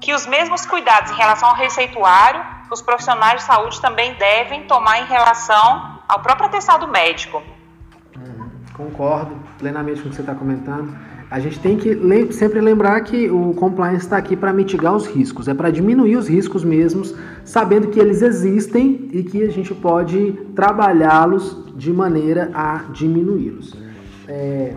que 0.00 0.12
os 0.12 0.26
mesmos 0.26 0.66
cuidados 0.66 1.12
em 1.12 1.14
relação 1.14 1.48
ao 1.48 1.54
receituário, 1.54 2.44
os 2.70 2.82
profissionais 2.82 3.40
de 3.40 3.46
saúde 3.46 3.80
também 3.80 4.14
devem 4.14 4.64
tomar 4.64 5.00
em 5.00 5.06
relação 5.06 6.00
ao 6.08 6.20
próprio 6.20 6.46
atestado 6.46 6.88
médico. 6.88 7.42
Uhum, 8.16 8.50
concordo 8.74 9.36
plenamente 9.58 10.00
com 10.00 10.08
o 10.08 10.10
que 10.10 10.16
você 10.16 10.22
está 10.22 10.34
comentando. 10.34 10.96
A 11.30 11.40
gente 11.40 11.58
tem 11.60 11.78
que 11.78 11.96
sempre 12.32 12.60
lembrar 12.60 13.00
que 13.00 13.30
o 13.30 13.54
compliance 13.54 14.04
está 14.04 14.18
aqui 14.18 14.36
para 14.36 14.52
mitigar 14.52 14.94
os 14.94 15.06
riscos, 15.06 15.48
é 15.48 15.54
para 15.54 15.70
diminuir 15.70 16.16
os 16.16 16.28
riscos 16.28 16.62
mesmos, 16.62 17.14
sabendo 17.42 17.88
que 17.88 17.98
eles 17.98 18.20
existem 18.20 19.08
e 19.12 19.22
que 19.22 19.42
a 19.42 19.50
gente 19.50 19.74
pode 19.74 20.32
trabalhá-los 20.54 21.72
de 21.74 21.90
maneira 21.90 22.50
a 22.52 22.82
diminuí-los. 22.92 23.74
É, 24.34 24.72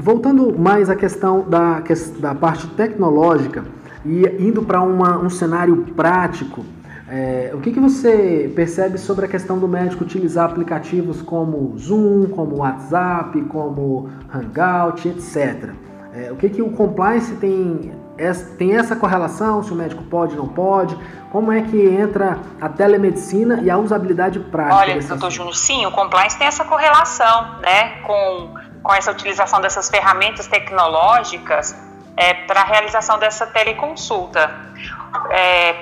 voltando 0.00 0.58
mais 0.58 0.88
à 0.88 0.96
questão 0.96 1.42
da, 1.42 1.82
da 2.18 2.34
parte 2.34 2.66
tecnológica 2.68 3.62
e 4.06 4.24
indo 4.38 4.62
para 4.62 4.80
um 4.82 5.28
cenário 5.28 5.84
prático, 5.94 6.64
é, 7.06 7.50
o 7.52 7.58
que, 7.58 7.72
que 7.72 7.78
você 7.78 8.50
percebe 8.56 8.96
sobre 8.96 9.26
a 9.26 9.28
questão 9.28 9.58
do 9.58 9.68
médico 9.68 10.02
utilizar 10.02 10.46
aplicativos 10.50 11.20
como 11.20 11.76
Zoom, 11.76 12.26
como 12.28 12.56
WhatsApp, 12.56 13.38
como 13.42 14.08
Hangout, 14.32 15.06
etc. 15.08 15.74
É, 16.14 16.32
o 16.32 16.36
que, 16.36 16.48
que 16.48 16.62
o 16.62 16.70
compliance 16.70 17.34
tem, 17.34 17.92
tem 18.56 18.74
essa 18.74 18.96
correlação, 18.96 19.62
se 19.62 19.70
o 19.72 19.76
médico 19.76 20.02
pode 20.04 20.34
ou 20.34 20.46
não 20.46 20.48
pode? 20.48 20.96
Como 21.30 21.52
é 21.52 21.60
que 21.60 21.78
entra 21.78 22.38
a 22.58 22.68
telemedicina 22.68 23.60
e 23.62 23.70
a 23.70 23.76
usabilidade 23.76 24.40
prática? 24.40 24.76
Olha, 24.76 24.98
doutor 25.00 25.30
Júnior, 25.30 25.54
sim, 25.54 25.84
o 25.84 25.92
compliance 25.92 26.38
tem 26.38 26.46
essa 26.46 26.64
correlação 26.64 27.60
né, 27.60 28.00
com, 28.02 28.54
com 28.86 28.94
essa 28.94 29.10
utilização 29.10 29.60
dessas 29.60 29.90
ferramentas 29.90 30.46
tecnológicas 30.46 31.76
é, 32.16 32.32
para 32.32 32.60
a 32.60 32.64
realização 32.64 33.18
dessa 33.18 33.44
teleconsulta. 33.44 34.48
É, 35.28 35.74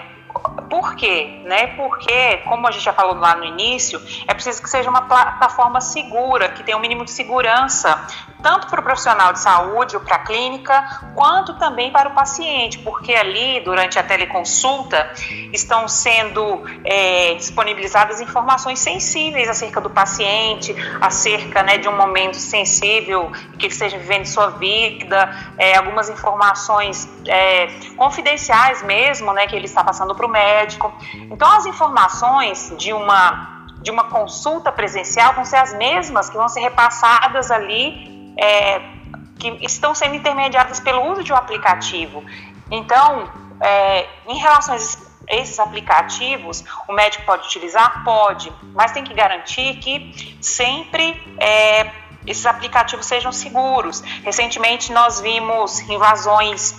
por 0.70 0.96
quê? 0.96 1.42
Né? 1.44 1.66
Porque, 1.76 2.38
como 2.48 2.66
a 2.66 2.70
gente 2.70 2.82
já 2.82 2.94
falou 2.94 3.14
lá 3.14 3.36
no 3.36 3.44
início, 3.44 4.00
é 4.26 4.32
preciso 4.32 4.62
que 4.62 4.70
seja 4.70 4.88
uma 4.88 5.02
plataforma 5.02 5.82
segura, 5.82 6.48
que 6.48 6.62
tenha 6.62 6.78
um 6.78 6.80
mínimo 6.80 7.04
de 7.04 7.10
segurança, 7.10 8.06
tanto 8.44 8.66
para 8.66 8.78
o 8.78 8.82
profissional 8.82 9.32
de 9.32 9.40
saúde 9.40 9.96
ou 9.96 10.02
para 10.02 10.16
a 10.16 10.18
clínica, 10.18 11.00
quanto 11.14 11.54
também 11.54 11.90
para 11.90 12.10
o 12.10 12.12
paciente, 12.12 12.78
porque 12.80 13.14
ali, 13.14 13.60
durante 13.60 13.98
a 13.98 14.02
teleconsulta, 14.02 15.10
estão 15.50 15.88
sendo 15.88 16.62
é, 16.84 17.34
disponibilizadas 17.36 18.20
informações 18.20 18.78
sensíveis 18.80 19.48
acerca 19.48 19.80
do 19.80 19.88
paciente, 19.88 20.76
acerca 21.00 21.62
né, 21.62 21.78
de 21.78 21.88
um 21.88 21.96
momento 21.96 22.36
sensível 22.36 23.32
que 23.58 23.64
ele 23.64 23.72
esteja 23.72 23.96
vivendo 23.96 24.26
sua 24.26 24.50
vida, 24.50 25.34
é, 25.56 25.78
algumas 25.78 26.10
informações 26.10 27.08
é, 27.26 27.68
confidenciais 27.96 28.82
mesmo, 28.82 29.32
né, 29.32 29.46
que 29.46 29.56
ele 29.56 29.64
está 29.64 29.82
passando 29.82 30.14
para 30.14 30.26
o 30.26 30.28
médico. 30.28 30.92
Então, 31.30 31.50
as 31.50 31.64
informações 31.64 32.74
de 32.76 32.92
uma 32.92 33.54
de 33.80 33.90
uma 33.90 34.04
consulta 34.04 34.72
presencial 34.72 35.34
vão 35.34 35.44
ser 35.44 35.56
as 35.56 35.74
mesmas 35.74 36.30
que 36.30 36.36
vão 36.38 36.48
ser 36.48 36.60
repassadas 36.60 37.50
ali 37.50 38.13
é, 38.36 38.80
que 39.38 39.48
estão 39.64 39.94
sendo 39.94 40.14
intermediadas 40.14 40.80
pelo 40.80 41.10
uso 41.12 41.22
de 41.22 41.32
um 41.32 41.36
aplicativo. 41.36 42.24
Então, 42.70 43.30
é, 43.60 44.06
em 44.26 44.38
relação 44.38 44.74
a 44.74 44.78
esses 45.28 45.58
aplicativos, 45.58 46.64
o 46.88 46.92
médico 46.92 47.24
pode 47.24 47.46
utilizar? 47.46 48.04
Pode, 48.04 48.52
mas 48.74 48.92
tem 48.92 49.04
que 49.04 49.14
garantir 49.14 49.76
que 49.76 50.36
sempre 50.40 51.22
é, 51.38 51.90
esses 52.26 52.44
aplicativos 52.46 53.06
sejam 53.06 53.32
seguros. 53.32 54.00
Recentemente 54.22 54.92
nós 54.92 55.20
vimos 55.20 55.80
invasões 55.80 56.74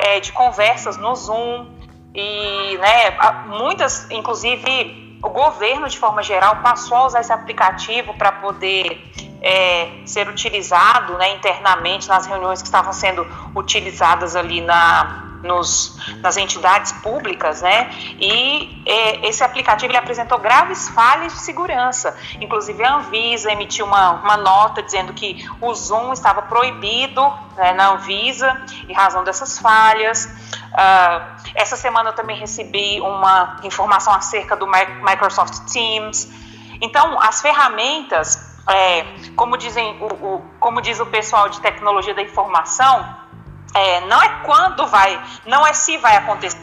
é, 0.00 0.20
de 0.20 0.32
conversas 0.32 0.96
no 0.96 1.14
Zoom 1.14 1.66
e 2.14 2.76
né, 2.78 3.16
muitas, 3.46 4.10
inclusive 4.10 5.07
o 5.22 5.28
governo 5.28 5.88
de 5.88 5.98
forma 5.98 6.22
geral 6.22 6.56
passou 6.62 6.96
a 6.96 7.06
usar 7.06 7.20
esse 7.20 7.32
aplicativo 7.32 8.14
para 8.14 8.32
poder 8.32 9.02
é, 9.42 9.90
ser 10.04 10.28
utilizado 10.28 11.14
né, 11.18 11.34
internamente 11.34 12.08
nas 12.08 12.26
reuniões 12.26 12.60
que 12.60 12.68
estavam 12.68 12.92
sendo 12.92 13.26
utilizadas 13.54 14.36
ali 14.36 14.60
na, 14.60 15.27
nos, 15.42 15.96
nas 16.20 16.36
entidades 16.36 16.92
públicas, 16.92 17.62
né? 17.62 17.90
E 18.18 18.82
é, 18.86 19.28
esse 19.28 19.42
aplicativo 19.42 19.90
ele 19.90 19.98
apresentou 19.98 20.38
graves 20.38 20.88
falhas 20.88 21.32
de 21.32 21.40
segurança. 21.40 22.16
Inclusive 22.40 22.82
a 22.84 22.96
Anvisa 22.96 23.52
emitiu 23.52 23.86
uma, 23.86 24.12
uma 24.12 24.36
nota 24.36 24.82
dizendo 24.82 25.12
que 25.12 25.48
o 25.60 25.74
Zoom 25.74 26.12
estava 26.12 26.42
proibido 26.42 27.22
né, 27.56 27.72
na 27.72 27.92
Anvisa 27.92 28.60
em 28.88 28.92
razão 28.92 29.24
dessas 29.24 29.58
falhas. 29.58 30.24
Uh, 30.24 31.50
essa 31.54 31.76
semana 31.76 32.10
eu 32.10 32.14
também 32.14 32.36
recebi 32.36 33.00
uma 33.00 33.56
informação 33.62 34.12
acerca 34.12 34.56
do 34.56 34.66
Microsoft 34.66 35.72
Teams. 35.72 36.28
Então, 36.80 37.20
as 37.20 37.40
ferramentas 37.40 38.48
é, 38.68 39.04
como, 39.34 39.56
dizem, 39.56 39.96
o, 40.00 40.06
o, 40.06 40.44
como 40.60 40.80
diz 40.82 41.00
o 41.00 41.06
pessoal 41.06 41.48
de 41.48 41.60
tecnologia 41.60 42.14
da 42.14 42.22
informação, 42.22 43.16
é, 43.78 44.00
não 44.06 44.20
é 44.20 44.28
quando 44.44 44.86
vai, 44.86 45.20
não 45.46 45.66
é 45.66 45.72
se 45.72 45.96
vai 45.98 46.16
acontecer, 46.16 46.60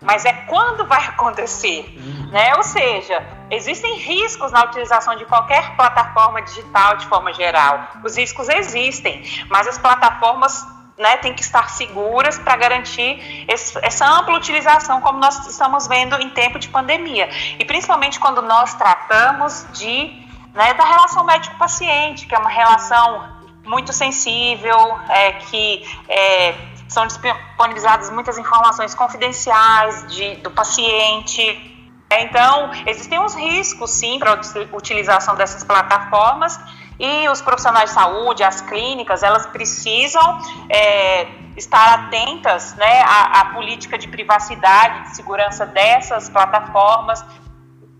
mas 0.00 0.24
é 0.24 0.32
quando 0.32 0.84
vai 0.86 1.04
acontecer. 1.06 1.94
Uhum. 1.96 2.30
Né? 2.30 2.54
Ou 2.56 2.62
seja, 2.62 3.24
existem 3.50 3.96
riscos 3.96 4.50
na 4.52 4.64
utilização 4.64 5.16
de 5.16 5.24
qualquer 5.24 5.76
plataforma 5.76 6.42
digital 6.42 6.96
de 6.96 7.06
forma 7.06 7.32
geral. 7.32 7.88
Os 8.04 8.16
riscos 8.16 8.48
existem, 8.48 9.22
mas 9.48 9.66
as 9.68 9.78
plataformas 9.78 10.66
né, 10.98 11.16
têm 11.18 11.32
que 11.32 11.42
estar 11.42 11.70
seguras 11.70 12.38
para 12.38 12.56
garantir 12.56 13.44
esse, 13.48 13.78
essa 13.82 14.06
ampla 14.06 14.36
utilização, 14.36 15.00
como 15.00 15.18
nós 15.18 15.46
estamos 15.46 15.86
vendo 15.86 16.20
em 16.20 16.30
tempo 16.30 16.58
de 16.58 16.68
pandemia. 16.68 17.28
E 17.58 17.64
principalmente 17.64 18.20
quando 18.20 18.42
nós 18.42 18.74
tratamos 18.74 19.66
de 19.72 20.20
né, 20.52 20.74
da 20.74 20.84
relação 20.84 21.24
médico-paciente, 21.24 22.26
que 22.26 22.34
é 22.34 22.38
uma 22.38 22.50
relação 22.50 23.41
muito 23.64 23.92
sensível, 23.92 24.98
é, 25.08 25.32
que 25.32 25.84
é, 26.08 26.54
são 26.88 27.06
disponibilizadas 27.06 28.10
muitas 28.10 28.38
informações 28.38 28.94
confidenciais 28.94 30.06
de, 30.08 30.36
do 30.36 30.50
paciente. 30.50 31.70
Então, 32.10 32.70
existem 32.86 33.18
uns 33.18 33.34
riscos, 33.34 33.90
sim, 33.90 34.18
para 34.18 34.32
a 34.32 34.76
utilização 34.76 35.34
dessas 35.34 35.64
plataformas 35.64 36.60
e 36.98 37.28
os 37.28 37.40
profissionais 37.40 37.90
de 37.90 37.94
saúde, 37.94 38.44
as 38.44 38.60
clínicas, 38.60 39.22
elas 39.22 39.46
precisam 39.46 40.38
é, 40.68 41.26
estar 41.56 41.94
atentas 41.94 42.74
né, 42.74 43.02
à, 43.02 43.40
à 43.40 43.44
política 43.46 43.96
de 43.96 44.08
privacidade, 44.08 45.04
de 45.04 45.16
segurança 45.16 45.64
dessas 45.64 46.28
plataformas, 46.28 47.24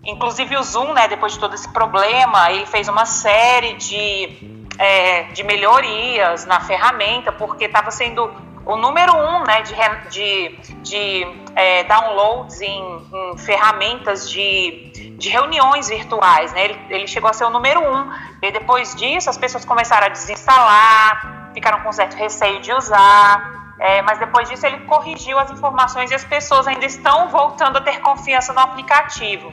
Inclusive 0.05 0.57
o 0.57 0.63
Zoom, 0.63 0.93
né, 0.93 1.07
depois 1.07 1.31
de 1.31 1.39
todo 1.39 1.55
esse 1.55 1.69
problema, 1.69 2.51
ele 2.51 2.65
fez 2.65 2.89
uma 2.89 3.05
série 3.05 3.75
de, 3.75 4.62
é, 4.77 5.23
de 5.33 5.43
melhorias 5.43 6.45
na 6.45 6.59
ferramenta, 6.59 7.31
porque 7.31 7.65
estava 7.65 7.91
sendo 7.91 8.31
o 8.65 8.77
número 8.77 9.13
um 9.13 9.43
né, 9.43 9.61
de, 9.61 9.75
de, 10.09 10.57
de 10.81 11.27
é, 11.55 11.83
downloads 11.83 12.61
em, 12.61 13.07
em, 13.13 13.37
ferramentas 13.37 14.29
de, 14.29 15.15
de 15.17 15.29
reuniões 15.29 15.89
virtuais. 15.89 16.53
Né? 16.53 16.65
Ele, 16.65 16.79
ele 16.89 17.07
chegou 17.07 17.29
a 17.29 17.33
ser 17.33 17.43
o 17.45 17.49
número 17.49 17.81
um. 17.81 18.09
E 18.41 18.51
depois 18.51 18.95
disso, 18.95 19.29
as 19.29 19.37
pessoas 19.37 19.65
começaram 19.65 20.07
a 20.07 20.09
desinstalar, 20.09 21.51
ficaram 21.53 21.81
com 21.81 21.91
certo 21.91 22.15
receio 22.15 22.61
de 22.61 22.71
usar. 22.71 23.75
é, 23.79 24.01
mas 24.01 24.17
depois 24.17 24.49
disso 24.49 24.65
ele 24.65 24.79
corrigiu 24.85 25.37
as 25.37 25.51
informações 25.51 26.09
e 26.11 26.15
as 26.15 26.23
pessoas 26.23 26.67
ainda 26.67 26.85
estão 26.85 27.27
voltando 27.27 27.77
a 27.77 27.81
ter 27.81 27.99
confiança 27.99 28.53
no 28.53 28.59
aplicativo. 28.59 29.51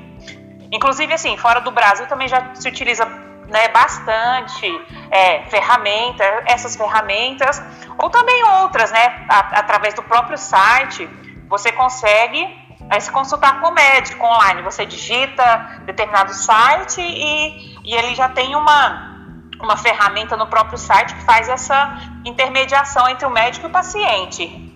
Inclusive, 0.73 1.13
assim, 1.13 1.37
fora 1.37 1.61
do 1.61 1.73
Brasil 1.73 2.07
também 2.07 2.29
já 2.29 2.55
se 2.55 2.69
utiliza 2.69 3.05
né, 3.51 3.69
bastante 3.69 4.67
é, 5.11 5.43
ferramenta, 5.51 6.25
essas 6.47 6.77
ferramentas, 6.77 7.63
ou 7.99 8.09
também 8.09 8.43
outras, 8.63 8.91
né, 8.91 9.27
a, 9.29 9.61
através 9.61 9.95
do 9.95 10.03
próprio 10.03 10.39
site, 10.39 11.09
você 11.49 11.73
consegue 11.73 12.47
é, 12.89 12.99
se 13.01 13.11
consultar 13.11 13.61
com 13.61 13.69
o 13.69 13.75
médico 13.75 14.25
online. 14.25 14.63
Você 14.63 14.87
digita 14.87 15.83
determinado 15.85 16.33
site 16.33 17.01
e, 17.01 17.77
e 17.85 17.95
ele 17.95 18.15
já 18.15 18.29
tem 18.29 18.55
uma, 18.55 19.27
uma 19.61 19.77
ferramenta 19.77 20.37
no 20.37 20.47
próprio 20.47 20.79
site 20.79 21.15
que 21.15 21.23
faz 21.23 21.49
essa 21.49 21.99
intermediação 22.25 23.09
entre 23.09 23.27
o 23.27 23.31
médico 23.31 23.67
e 23.67 23.69
o 23.69 23.73
paciente. 23.73 24.69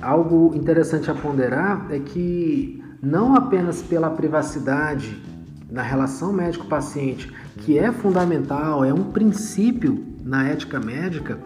Algo 0.00 0.54
interessante 0.54 1.10
a 1.10 1.14
ponderar 1.14 1.86
é 1.90 1.98
que 1.98 2.82
não 3.02 3.34
apenas 3.34 3.82
pela 3.82 4.10
privacidade 4.10 5.33
na 5.74 5.82
relação 5.82 6.32
médico-paciente, 6.32 7.32
que 7.56 7.76
é 7.76 7.90
fundamental, 7.90 8.84
é 8.84 8.94
um 8.94 9.10
princípio 9.10 10.06
na 10.22 10.46
ética 10.46 10.78
médica, 10.78 11.36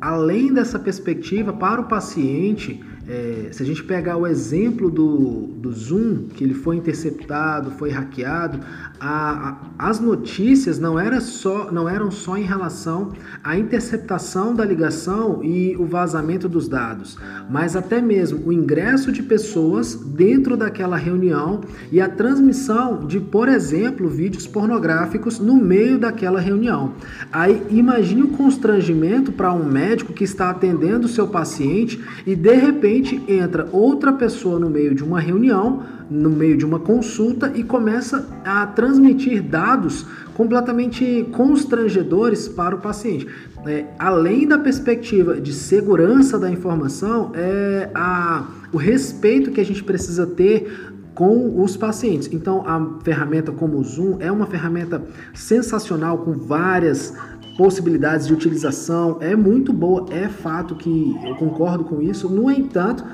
além 0.00 0.50
dessa 0.50 0.78
perspectiva 0.78 1.52
para 1.52 1.82
o 1.82 1.88
paciente, 1.88 2.82
é, 3.08 3.48
se 3.52 3.62
a 3.62 3.66
gente 3.66 3.82
pegar 3.82 4.18
o 4.18 4.26
exemplo 4.26 4.90
do, 4.90 5.46
do 5.56 5.72
Zoom, 5.72 6.28
que 6.34 6.44
ele 6.44 6.52
foi 6.52 6.76
interceptado, 6.76 7.70
foi 7.70 7.88
hackeado, 7.88 8.60
a, 9.00 9.56
a, 9.78 9.88
as 9.88 9.98
notícias 9.98 10.78
não, 10.78 10.98
era 10.98 11.20
só, 11.20 11.72
não 11.72 11.88
eram 11.88 12.10
só 12.10 12.36
em 12.36 12.42
relação 12.42 13.12
à 13.42 13.56
interceptação 13.56 14.54
da 14.54 14.64
ligação 14.64 15.42
e 15.42 15.74
o 15.78 15.86
vazamento 15.86 16.48
dos 16.48 16.68
dados, 16.68 17.16
mas 17.48 17.74
até 17.74 18.02
mesmo 18.02 18.46
o 18.46 18.52
ingresso 18.52 19.10
de 19.10 19.22
pessoas 19.22 19.94
dentro 19.94 20.54
daquela 20.56 20.96
reunião 20.96 21.62
e 21.90 22.00
a 22.02 22.08
transmissão 22.08 23.06
de, 23.06 23.20
por 23.20 23.48
exemplo, 23.48 24.08
vídeos 24.08 24.46
pornográficos 24.46 25.38
no 25.38 25.56
meio 25.56 25.98
daquela 25.98 26.40
reunião. 26.40 26.92
Aí 27.32 27.62
imagine 27.70 28.22
o 28.22 28.28
constrangimento 28.28 29.32
para 29.32 29.52
um 29.52 29.64
médico 29.64 30.12
que 30.12 30.24
está 30.24 30.50
atendendo 30.50 31.06
o 31.06 31.08
seu 31.08 31.26
paciente 31.28 31.98
e 32.26 32.36
de 32.36 32.54
repente 32.54 32.97
repente 32.98 33.22
entra 33.28 33.68
outra 33.72 34.12
pessoa 34.12 34.58
no 34.58 34.68
meio 34.68 34.94
de 34.94 35.04
uma 35.04 35.20
reunião, 35.20 35.82
no 36.10 36.30
meio 36.30 36.56
de 36.56 36.64
uma 36.64 36.78
consulta 36.78 37.52
e 37.54 37.62
começa 37.62 38.28
a 38.44 38.66
transmitir 38.66 39.42
dados 39.42 40.04
completamente 40.34 41.26
constrangedores 41.32 42.48
para 42.48 42.74
o 42.74 42.80
paciente. 42.80 43.26
É, 43.66 43.86
além 43.98 44.46
da 44.46 44.58
perspectiva 44.58 45.40
de 45.40 45.52
segurança 45.52 46.38
da 46.38 46.50
informação, 46.50 47.32
é 47.34 47.90
a, 47.94 48.46
o 48.72 48.76
respeito 48.76 49.50
que 49.50 49.60
a 49.60 49.64
gente 49.64 49.82
precisa 49.84 50.26
ter 50.26 50.94
com 51.14 51.60
os 51.60 51.76
pacientes. 51.76 52.28
Então, 52.32 52.62
a 52.64 53.02
ferramenta 53.02 53.50
como 53.50 53.78
o 53.78 53.84
Zoom 53.84 54.18
é 54.20 54.30
uma 54.30 54.46
ferramenta 54.46 55.02
sensacional 55.34 56.18
com 56.18 56.32
várias 56.32 57.12
possibilidades 57.58 58.28
de 58.28 58.32
utilização 58.32 59.18
é 59.20 59.34
muito 59.34 59.72
boa, 59.72 60.06
é 60.10 60.28
fato 60.28 60.76
que 60.76 61.18
eu 61.24 61.34
concordo 61.34 61.82
com 61.82 62.00
isso. 62.00 62.28
No 62.28 62.48
entanto, 62.48 63.04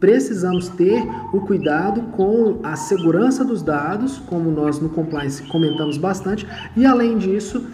precisamos 0.00 0.70
ter 0.70 1.04
o 1.30 1.42
cuidado 1.42 2.00
com 2.12 2.58
a 2.62 2.74
segurança 2.74 3.44
dos 3.44 3.62
dados, 3.62 4.18
como 4.18 4.50
nós 4.50 4.80
no 4.80 4.88
compliance 4.88 5.42
comentamos 5.42 5.98
bastante, 5.98 6.48
e 6.74 6.86
além 6.86 7.18
disso, 7.18 7.66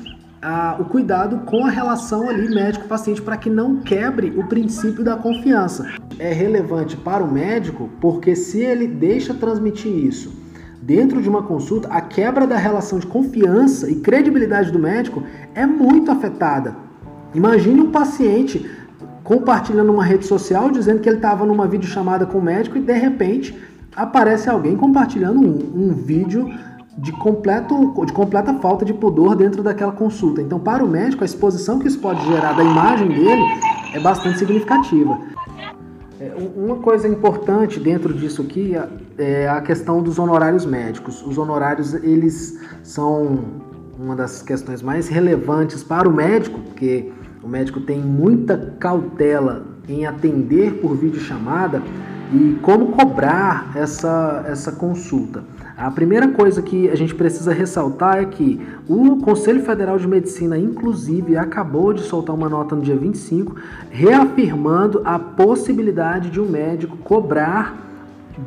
a, 0.42 0.76
o 0.80 0.86
cuidado 0.86 1.38
com 1.46 1.64
a 1.64 1.70
relação 1.70 2.28
ali 2.28 2.52
médico-paciente 2.52 3.22
para 3.22 3.36
que 3.36 3.48
não 3.48 3.76
quebre 3.76 4.30
o 4.36 4.44
princípio 4.48 5.04
da 5.04 5.14
confiança. 5.14 5.88
É 6.18 6.32
relevante 6.32 6.96
para 6.96 7.22
o 7.22 7.32
médico 7.32 7.88
porque 8.00 8.34
se 8.34 8.60
ele 8.60 8.88
deixa 8.88 9.32
transmitir 9.32 9.92
isso 9.92 10.47
dentro 10.80 11.20
de 11.20 11.28
uma 11.28 11.42
consulta, 11.42 11.88
a 11.88 12.00
quebra 12.00 12.46
da 12.46 12.56
relação 12.56 12.98
de 12.98 13.06
confiança 13.06 13.90
e 13.90 13.96
credibilidade 13.96 14.70
do 14.70 14.78
médico 14.78 15.22
é 15.54 15.66
muito 15.66 16.10
afetada. 16.10 16.76
Imagine 17.34 17.80
um 17.80 17.90
paciente 17.90 18.68
compartilhando 19.22 19.92
uma 19.92 20.04
rede 20.04 20.26
social 20.26 20.70
dizendo 20.70 21.00
que 21.00 21.08
ele 21.08 21.16
estava 21.16 21.44
numa 21.44 21.66
videochamada 21.66 22.24
com 22.24 22.38
o 22.38 22.42
médico 22.42 22.78
e 22.78 22.80
de 22.80 22.94
repente 22.94 23.54
aparece 23.94 24.48
alguém 24.48 24.76
compartilhando 24.76 25.40
um, 25.40 25.88
um 25.88 25.92
vídeo 25.92 26.48
de, 26.96 27.12
completo, 27.12 27.94
de 28.06 28.12
completa 28.12 28.54
falta 28.54 28.84
de 28.84 28.92
pudor 28.94 29.36
dentro 29.36 29.62
daquela 29.62 29.92
consulta. 29.92 30.40
Então, 30.40 30.58
para 30.58 30.84
o 30.84 30.88
médico, 30.88 31.22
a 31.22 31.26
exposição 31.26 31.78
que 31.78 31.86
isso 31.86 31.98
pode 31.98 32.24
gerar 32.26 32.54
da 32.54 32.64
imagem 32.64 33.08
dele 33.08 33.42
é 33.94 34.00
bastante 34.00 34.38
significativa. 34.38 35.18
É, 36.20 36.32
uma 36.56 36.76
coisa 36.76 37.06
importante 37.06 37.78
dentro 37.78 38.12
disso 38.12 38.42
aqui 38.42 38.74
é 39.16 39.48
a 39.48 39.60
questão 39.60 40.02
dos 40.02 40.18
honorários 40.18 40.66
médicos. 40.66 41.24
Os 41.24 41.38
honorários 41.38 41.94
eles 41.94 42.58
são 42.82 43.44
uma 43.96 44.16
das 44.16 44.42
questões 44.42 44.82
mais 44.82 45.08
relevantes 45.08 45.84
para 45.84 46.08
o 46.08 46.12
médico, 46.12 46.58
porque 46.60 47.12
o 47.42 47.48
médico 47.48 47.80
tem 47.80 48.00
muita 48.00 48.74
cautela 48.80 49.64
em 49.88 50.06
atender 50.06 50.80
por 50.80 50.96
videochamada 50.96 51.82
e 52.32 52.58
como 52.62 52.92
cobrar 52.92 53.72
essa, 53.76 54.44
essa 54.46 54.72
consulta. 54.72 55.44
A 55.78 55.92
primeira 55.92 56.26
coisa 56.26 56.60
que 56.60 56.90
a 56.90 56.96
gente 56.96 57.14
precisa 57.14 57.52
ressaltar 57.52 58.18
é 58.18 58.24
que 58.24 58.60
o 58.88 59.18
Conselho 59.18 59.62
Federal 59.62 59.96
de 59.96 60.08
Medicina, 60.08 60.58
inclusive, 60.58 61.36
acabou 61.36 61.92
de 61.92 62.02
soltar 62.02 62.34
uma 62.34 62.48
nota 62.48 62.74
no 62.74 62.82
dia 62.82 62.96
25, 62.96 63.54
reafirmando 63.88 65.00
a 65.04 65.20
possibilidade 65.20 66.30
de 66.30 66.40
um 66.40 66.48
médico 66.48 66.96
cobrar 66.96 67.76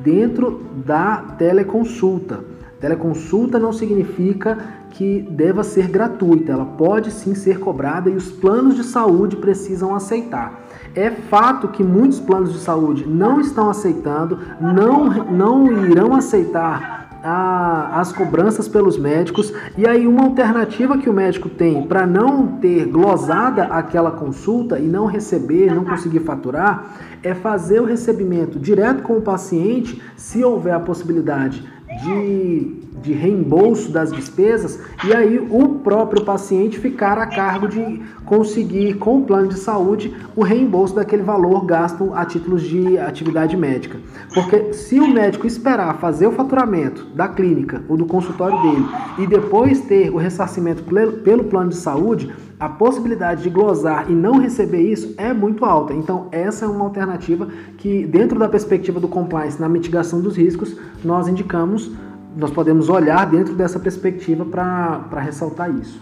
dentro 0.04 0.62
da 0.86 1.20
teleconsulta. 1.38 2.44
Teleconsulta 2.82 3.58
não 3.58 3.72
significa 3.72 4.58
que 4.90 5.22
deva 5.22 5.64
ser 5.64 5.88
gratuita, 5.88 6.52
ela 6.52 6.66
pode 6.66 7.12
sim 7.12 7.34
ser 7.34 7.60
cobrada 7.60 8.10
e 8.10 8.16
os 8.16 8.30
planos 8.30 8.76
de 8.76 8.84
saúde 8.84 9.38
precisam 9.38 9.96
aceitar. 9.96 10.64
É 10.94 11.10
fato 11.10 11.70
que 11.70 11.82
muitos 11.82 12.20
planos 12.20 12.52
de 12.52 12.60
saúde 12.60 13.08
não 13.08 13.40
estão 13.40 13.70
aceitando, 13.70 14.38
não, 14.60 15.06
não 15.32 15.88
irão 15.88 16.14
aceitar 16.14 17.01
a, 17.24 18.00
as 18.00 18.12
cobranças 18.12 18.68
pelos 18.68 18.98
médicos. 18.98 19.54
E 19.78 19.88
aí, 19.88 20.08
uma 20.08 20.24
alternativa 20.24 20.98
que 20.98 21.10
o 21.10 21.14
médico 21.14 21.50
tem 21.50 21.84
para 21.84 22.06
não 22.06 22.48
ter 22.58 22.86
glosada 22.86 23.64
aquela 23.64 24.12
consulta 24.12 24.80
e 24.80 24.88
não 24.88 25.06
receber, 25.06 25.74
não 25.74 25.86
conseguir 25.86 26.22
faturar, 26.22 26.96
é 27.24 27.34
fazer 27.34 27.80
o 27.80 27.86
recebimento 27.86 28.60
direto 28.60 29.04
com 29.04 29.18
o 29.18 29.22
paciente, 29.22 30.02
se 30.16 30.44
houver 30.44 30.74
a 30.74 30.80
possibilidade 30.80 31.64
de, 32.04 32.81
de 33.02 33.14
reembolso 33.14 33.92
das 33.92 34.12
despesas 34.12 34.80
e 35.06 35.14
aí 35.14 35.40
o 35.50 35.80
próprio 35.80 36.24
paciente 36.24 36.80
ficar 36.80 37.18
a 37.18 37.26
cargo 37.26 37.68
de 37.68 38.02
conseguir 38.26 38.96
com 38.96 39.20
o 39.20 39.24
plano 39.24 39.48
de 39.48 39.58
saúde 39.58 40.16
o 40.36 40.44
reembolso 40.44 40.96
daquele 40.96 41.24
valor 41.24 41.66
gasto 41.66 42.12
a 42.14 42.26
títulos 42.26 42.62
de 42.62 42.98
atividade 42.98 43.58
médica. 43.58 44.00
Porque 44.34 44.74
se 44.74 45.00
o 45.00 45.08
médico 45.08 45.48
esperar 45.48 45.98
fazer 45.98 46.28
o 46.28 46.32
faturamento 46.32 47.06
da 47.16 47.28
clínica 47.28 47.84
ou 47.90 47.98
do 47.98 48.06
consultório 48.06 48.62
dele 48.62 48.86
e 49.18 49.28
depois 49.28 49.82
ter 49.82 50.10
o 50.10 50.18
ressarcimento 50.18 50.84
pelo 51.24 51.44
plano 51.46 51.70
de 51.70 51.76
saúde, 51.76 52.32
a 52.62 52.70
possibilidade 52.70 53.42
de 53.42 53.50
glosar 53.50 54.06
e 54.08 54.14
não 54.14 54.38
receber 54.38 54.82
isso 54.82 55.16
é 55.18 55.34
muito 55.34 55.66
alta. 55.66 55.96
Então, 55.96 56.28
essa 56.32 56.66
é 56.66 56.68
uma 56.68 56.86
alternativa 56.86 57.48
que, 57.76 58.06
dentro 58.06 58.38
da 58.38 58.48
perspectiva 58.48 59.00
do 59.00 59.08
compliance 59.08 59.60
na 59.60 59.68
mitigação 59.68 60.22
dos 60.22 60.38
riscos, 60.38 60.78
nós 61.04 61.28
indicamos, 61.28 61.92
nós 62.36 62.52
podemos 62.52 62.90
olhar 62.90 63.26
dentro 63.26 63.54
dessa 63.54 63.80
perspectiva 63.80 64.46
para 64.46 65.20
ressaltar 65.20 65.70
isso. 65.70 66.02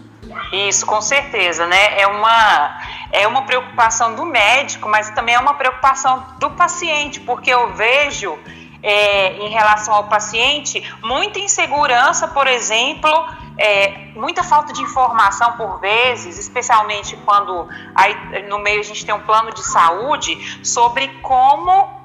Isso, 0.52 0.86
com 0.86 1.00
certeza, 1.00 1.66
né? 1.66 2.00
É 2.00 2.06
uma, 2.06 2.80
é 3.12 3.26
uma 3.26 3.42
preocupação 3.42 4.14
do 4.14 4.24
médico, 4.24 4.88
mas 4.88 5.10
também 5.10 5.34
é 5.34 5.38
uma 5.38 5.54
preocupação 5.54 6.24
do 6.38 6.50
paciente, 6.50 7.20
porque 7.20 7.50
eu 7.50 7.72
vejo 7.74 8.38
é, 8.82 9.36
em 9.36 9.48
relação 9.48 9.94
ao 9.94 10.04
paciente 10.04 10.82
muita 11.02 11.38
insegurança, 11.38 12.28
por 12.28 12.46
exemplo, 12.46 13.10
é, 13.58 14.08
muita 14.14 14.42
falta 14.42 14.72
de 14.72 14.82
informação 14.82 15.52
por 15.52 15.80
vezes, 15.80 16.38
especialmente 16.38 17.16
quando 17.24 17.68
aí, 17.94 18.48
no 18.48 18.58
meio 18.58 18.80
a 18.80 18.84
gente 18.84 19.04
tem 19.04 19.14
um 19.14 19.20
plano 19.20 19.52
de 19.52 19.62
saúde, 19.62 20.60
sobre 20.64 21.08
como 21.22 21.99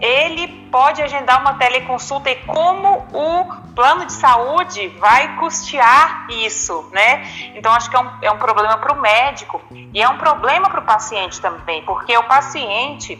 ele 0.00 0.48
pode 0.70 1.02
agendar 1.02 1.40
uma 1.40 1.54
teleconsulta 1.54 2.30
e 2.30 2.36
como 2.36 3.06
o 3.12 3.44
plano 3.74 4.06
de 4.06 4.12
saúde 4.12 4.88
vai 4.98 5.36
custear 5.36 6.26
isso, 6.30 6.88
né? 6.92 7.22
Então 7.54 7.72
acho 7.72 7.90
que 7.90 7.96
é 7.96 8.00
um, 8.00 8.10
é 8.22 8.30
um 8.30 8.38
problema 8.38 8.78
para 8.78 8.92
o 8.92 9.00
médico 9.00 9.60
e 9.70 10.00
é 10.00 10.08
um 10.08 10.16
problema 10.16 10.70
para 10.70 10.80
o 10.80 10.84
paciente 10.84 11.40
também, 11.40 11.82
porque 11.84 12.16
o 12.16 12.24
paciente 12.24 13.18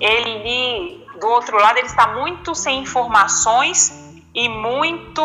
ele 0.00 1.04
do 1.20 1.28
outro 1.28 1.56
lado 1.58 1.78
ele 1.78 1.86
está 1.86 2.08
muito 2.08 2.54
sem 2.54 2.80
informações 2.80 4.02
e 4.34 4.48
muito 4.48 5.22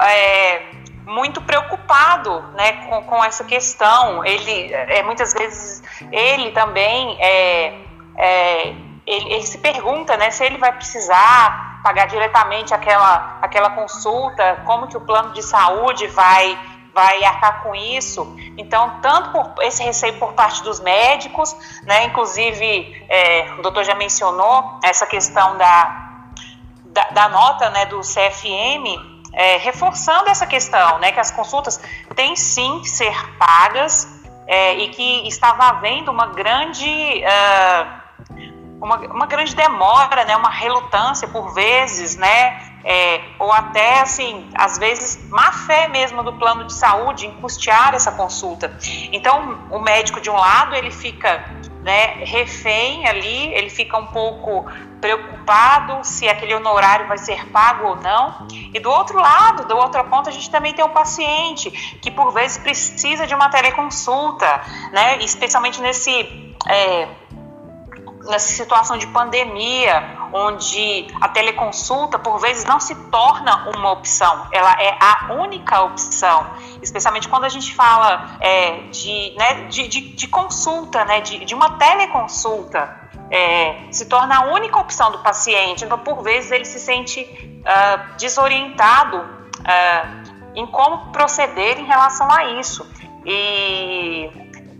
é, 0.00 0.62
muito 1.06 1.40
preocupado 1.40 2.42
né, 2.54 2.72
com, 2.86 3.02
com 3.02 3.24
essa 3.24 3.44
questão. 3.44 4.24
Ele, 4.24 4.72
é, 4.72 5.02
muitas 5.02 5.32
vezes, 5.32 5.82
ele 6.10 6.50
também 6.50 7.16
é, 7.20 7.74
é, 8.16 8.74
ele, 9.06 9.34
ele, 9.34 9.46
se 9.46 9.58
pergunta 9.58 10.16
né, 10.16 10.30
se 10.30 10.44
ele 10.44 10.58
vai 10.58 10.72
precisar 10.72 11.80
pagar 11.82 12.06
diretamente 12.06 12.74
aquela, 12.74 13.38
aquela 13.40 13.70
consulta, 13.70 14.62
como 14.64 14.88
que 14.88 14.96
o 14.96 15.00
plano 15.00 15.32
de 15.32 15.42
saúde 15.42 16.06
vai 16.08 16.58
vai 16.96 17.22
arcar 17.24 17.62
com 17.62 17.74
isso. 17.74 18.34
Então, 18.56 19.00
tanto 19.02 19.30
por 19.30 19.62
esse 19.62 19.82
receio 19.84 20.14
por 20.14 20.32
parte 20.32 20.62
dos 20.62 20.80
médicos, 20.80 21.54
né, 21.82 22.04
inclusive 22.04 23.06
é, 23.06 23.52
o 23.58 23.62
doutor 23.62 23.84
já 23.84 23.94
mencionou 23.94 24.80
essa 24.82 25.06
questão 25.06 25.58
da, 25.58 26.22
da, 26.86 27.04
da 27.10 27.28
nota 27.28 27.68
né, 27.68 27.84
do 27.84 28.00
CFM, 28.00 28.96
é, 29.34 29.58
reforçando 29.58 30.30
essa 30.30 30.46
questão, 30.46 30.98
né, 30.98 31.12
que 31.12 31.20
as 31.20 31.30
consultas 31.30 31.78
têm 32.14 32.34
sim 32.34 32.80
que 32.80 32.88
ser 32.88 33.14
pagas 33.36 34.08
é, 34.46 34.76
e 34.76 34.88
que 34.88 35.28
estava 35.28 35.64
havendo 35.64 36.10
uma 36.10 36.28
grande 36.28 36.86
uh, 36.86 37.95
uma, 38.86 38.98
uma 38.98 39.26
grande 39.26 39.54
demora, 39.54 40.24
né, 40.24 40.36
uma 40.36 40.48
relutância 40.48 41.26
por 41.26 41.52
vezes, 41.52 42.16
né, 42.16 42.62
é, 42.84 43.20
ou 43.40 43.52
até, 43.52 44.00
assim, 44.00 44.48
às 44.54 44.78
vezes, 44.78 45.28
má 45.28 45.50
fé 45.50 45.88
mesmo 45.88 46.22
do 46.22 46.32
plano 46.34 46.64
de 46.64 46.72
saúde 46.72 47.26
em 47.26 47.32
custear 47.32 47.94
essa 47.94 48.12
consulta. 48.12 48.78
Então, 49.12 49.58
o 49.72 49.80
médico, 49.80 50.20
de 50.20 50.30
um 50.30 50.36
lado, 50.36 50.72
ele 50.76 50.92
fica 50.92 51.44
né, 51.82 52.24
refém 52.24 53.08
ali, 53.08 53.52
ele 53.54 53.70
fica 53.70 53.96
um 53.96 54.06
pouco 54.06 54.66
preocupado 55.00 55.98
se 56.04 56.28
aquele 56.28 56.54
honorário 56.54 57.08
vai 57.08 57.18
ser 57.18 57.44
pago 57.50 57.88
ou 57.88 57.96
não. 57.96 58.46
E 58.72 58.78
do 58.78 58.88
outro 58.88 59.18
lado, 59.18 59.66
do 59.66 59.76
outro 59.76 60.02
ponto, 60.04 60.28
a 60.28 60.32
gente 60.32 60.48
também 60.48 60.72
tem 60.72 60.84
o 60.84 60.88
paciente 60.88 61.70
que 62.00 62.10
por 62.10 62.32
vezes 62.32 62.58
precisa 62.58 63.26
de 63.26 63.34
uma 63.34 63.48
teleconsulta, 63.48 64.46
né, 64.92 65.18
especialmente 65.18 65.80
nesse 65.80 66.56
é, 66.68 67.08
nessa 68.26 68.52
situação 68.52 68.96
de 68.96 69.06
pandemia, 69.06 70.28
onde 70.32 71.06
a 71.20 71.28
teleconsulta 71.28 72.18
por 72.18 72.38
vezes 72.38 72.64
não 72.64 72.80
se 72.80 72.94
torna 73.10 73.70
uma 73.76 73.92
opção, 73.92 74.48
ela 74.52 74.72
é 74.80 74.96
a 75.00 75.32
única 75.34 75.82
opção, 75.82 76.46
especialmente 76.82 77.28
quando 77.28 77.44
a 77.44 77.48
gente 77.48 77.74
fala 77.74 78.36
é, 78.40 78.82
de, 78.90 79.34
né, 79.36 79.54
de, 79.68 79.88
de, 79.88 80.00
de, 80.14 80.28
consulta, 80.28 81.04
né, 81.04 81.20
de, 81.20 81.44
de 81.44 81.54
uma 81.54 81.78
teleconsulta, 81.78 83.08
é, 83.30 83.88
se 83.90 84.06
torna 84.06 84.36
a 84.36 84.52
única 84.52 84.78
opção 84.78 85.10
do 85.10 85.18
paciente, 85.18 85.84
então 85.84 85.98
por 85.98 86.22
vezes 86.22 86.50
ele 86.50 86.64
se 86.64 86.78
sente 86.78 87.22
uh, 87.22 88.16
desorientado 88.16 89.18
uh, 89.18 90.36
em 90.54 90.66
como 90.66 91.12
proceder 91.12 91.78
em 91.78 91.84
relação 91.84 92.30
a 92.30 92.44
isso. 92.52 92.86
E 93.28 94.30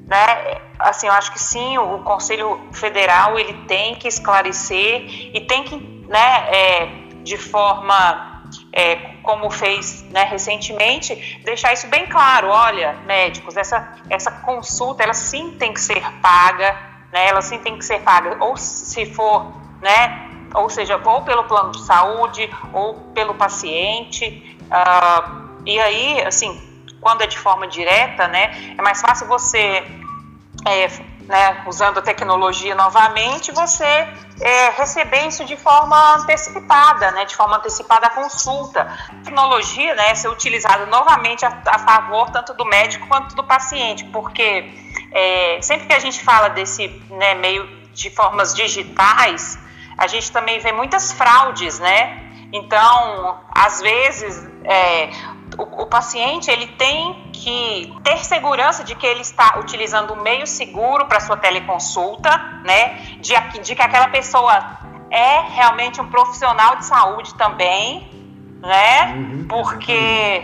né, 0.06 0.60
assim, 0.78 1.08
eu 1.08 1.12
acho 1.12 1.32
que 1.32 1.38
sim, 1.38 1.76
o 1.78 1.98
Conselho 1.98 2.60
Federal 2.72 3.38
ele 3.38 3.54
tem 3.66 3.96
que 3.96 4.06
esclarecer 4.06 5.34
e 5.34 5.40
tem 5.40 5.64
que, 5.64 5.76
né, 6.08 6.48
é, 6.48 6.86
de 7.24 7.36
forma 7.36 8.42
é, 8.72 8.94
como 9.22 9.50
fez 9.50 10.04
né, 10.10 10.22
recentemente, 10.22 11.40
deixar 11.44 11.72
isso 11.72 11.88
bem 11.88 12.06
claro. 12.06 12.48
Olha, 12.48 12.92
médicos, 13.04 13.56
essa, 13.56 13.96
essa 14.08 14.30
consulta 14.30 15.02
ela 15.02 15.14
sim 15.14 15.56
tem 15.58 15.72
que 15.72 15.80
ser 15.80 16.00
paga, 16.20 16.72
né, 17.12 17.28
ela 17.28 17.42
sim 17.42 17.58
tem 17.58 17.76
que 17.76 17.84
ser 17.84 18.00
paga, 18.02 18.36
ou 18.44 18.56
se 18.56 19.06
for, 19.06 19.52
né, 19.82 20.30
ou 20.54 20.70
seja, 20.70 21.00
ou 21.04 21.22
pelo 21.22 21.44
plano 21.44 21.72
de 21.72 21.84
saúde 21.84 22.48
ou 22.72 22.94
pelo 23.12 23.34
paciente. 23.34 24.56
Uh, 24.66 25.46
e 25.66 25.80
aí, 25.80 26.22
assim, 26.22 26.65
quando 27.06 27.22
é 27.22 27.28
de 27.28 27.38
forma 27.38 27.68
direta, 27.68 28.26
né, 28.26 28.74
é 28.76 28.82
mais 28.82 29.00
fácil 29.00 29.28
você 29.28 29.84
é, 30.66 30.88
né, 31.20 31.62
usando 31.68 31.98
a 31.98 32.02
tecnologia 32.02 32.74
novamente, 32.74 33.52
você 33.52 33.84
é, 34.40 34.70
receber 34.70 35.28
isso 35.28 35.44
de 35.44 35.56
forma 35.56 35.96
antecipada, 36.16 37.12
né, 37.12 37.24
de 37.24 37.36
forma 37.36 37.58
antecipada 37.58 38.08
a 38.08 38.10
consulta. 38.10 38.80
A 38.82 39.24
tecnologia 39.24 39.94
né, 39.94 40.16
ser 40.16 40.26
utilizada 40.26 40.84
novamente 40.86 41.46
a, 41.46 41.62
a, 41.66 41.78
favor 41.78 42.28
tanto 42.32 42.52
do 42.54 42.64
médico 42.64 43.06
quanto 43.06 43.36
do 43.36 43.44
paciente, 43.44 44.04
porque 44.06 44.68
é, 45.12 45.60
sempre 45.62 45.86
que 45.86 45.94
a 45.94 46.00
gente 46.00 46.20
fala 46.24 46.48
desse 46.48 46.88
né, 47.08 47.36
meio 47.36 47.68
de 47.92 48.10
formas 48.10 48.52
digitais, 48.52 49.56
a 49.96 50.08
gente 50.08 50.32
também 50.32 50.58
vê 50.58 50.72
muitas 50.72 51.12
fraudes, 51.12 51.78
né? 51.78 52.24
Então, 52.52 53.40
às 53.54 53.80
vezes, 53.80 54.44
é, 54.64 55.10
o, 55.58 55.82
o, 55.82 55.86
paciente 55.86 56.50
ele 56.50 56.66
tem 56.66 57.30
que 57.32 57.94
ter 58.02 58.24
segurança 58.24 58.84
de 58.84 58.94
que 58.94 59.06
ele 59.06 59.22
está 59.22 59.58
utilizando 59.58 60.12
um 60.12 60.22
meio 60.22 60.46
seguro 60.46 61.06
para 61.06 61.20
sua 61.20 61.36
teleconsulta, 61.36 62.30
né? 62.64 62.94
De, 63.20 63.34
de 63.60 63.74
que 63.74 63.82
aquela 63.82 64.08
pessoa 64.08 64.78
é 65.10 65.40
realmente 65.40 66.00
um 66.00 66.08
profissional 66.08 66.76
de 66.76 66.84
saúde 66.84 67.34
também, 67.34 68.08
né? 68.60 69.14
Uhum. 69.14 69.46
Porque 69.48 70.42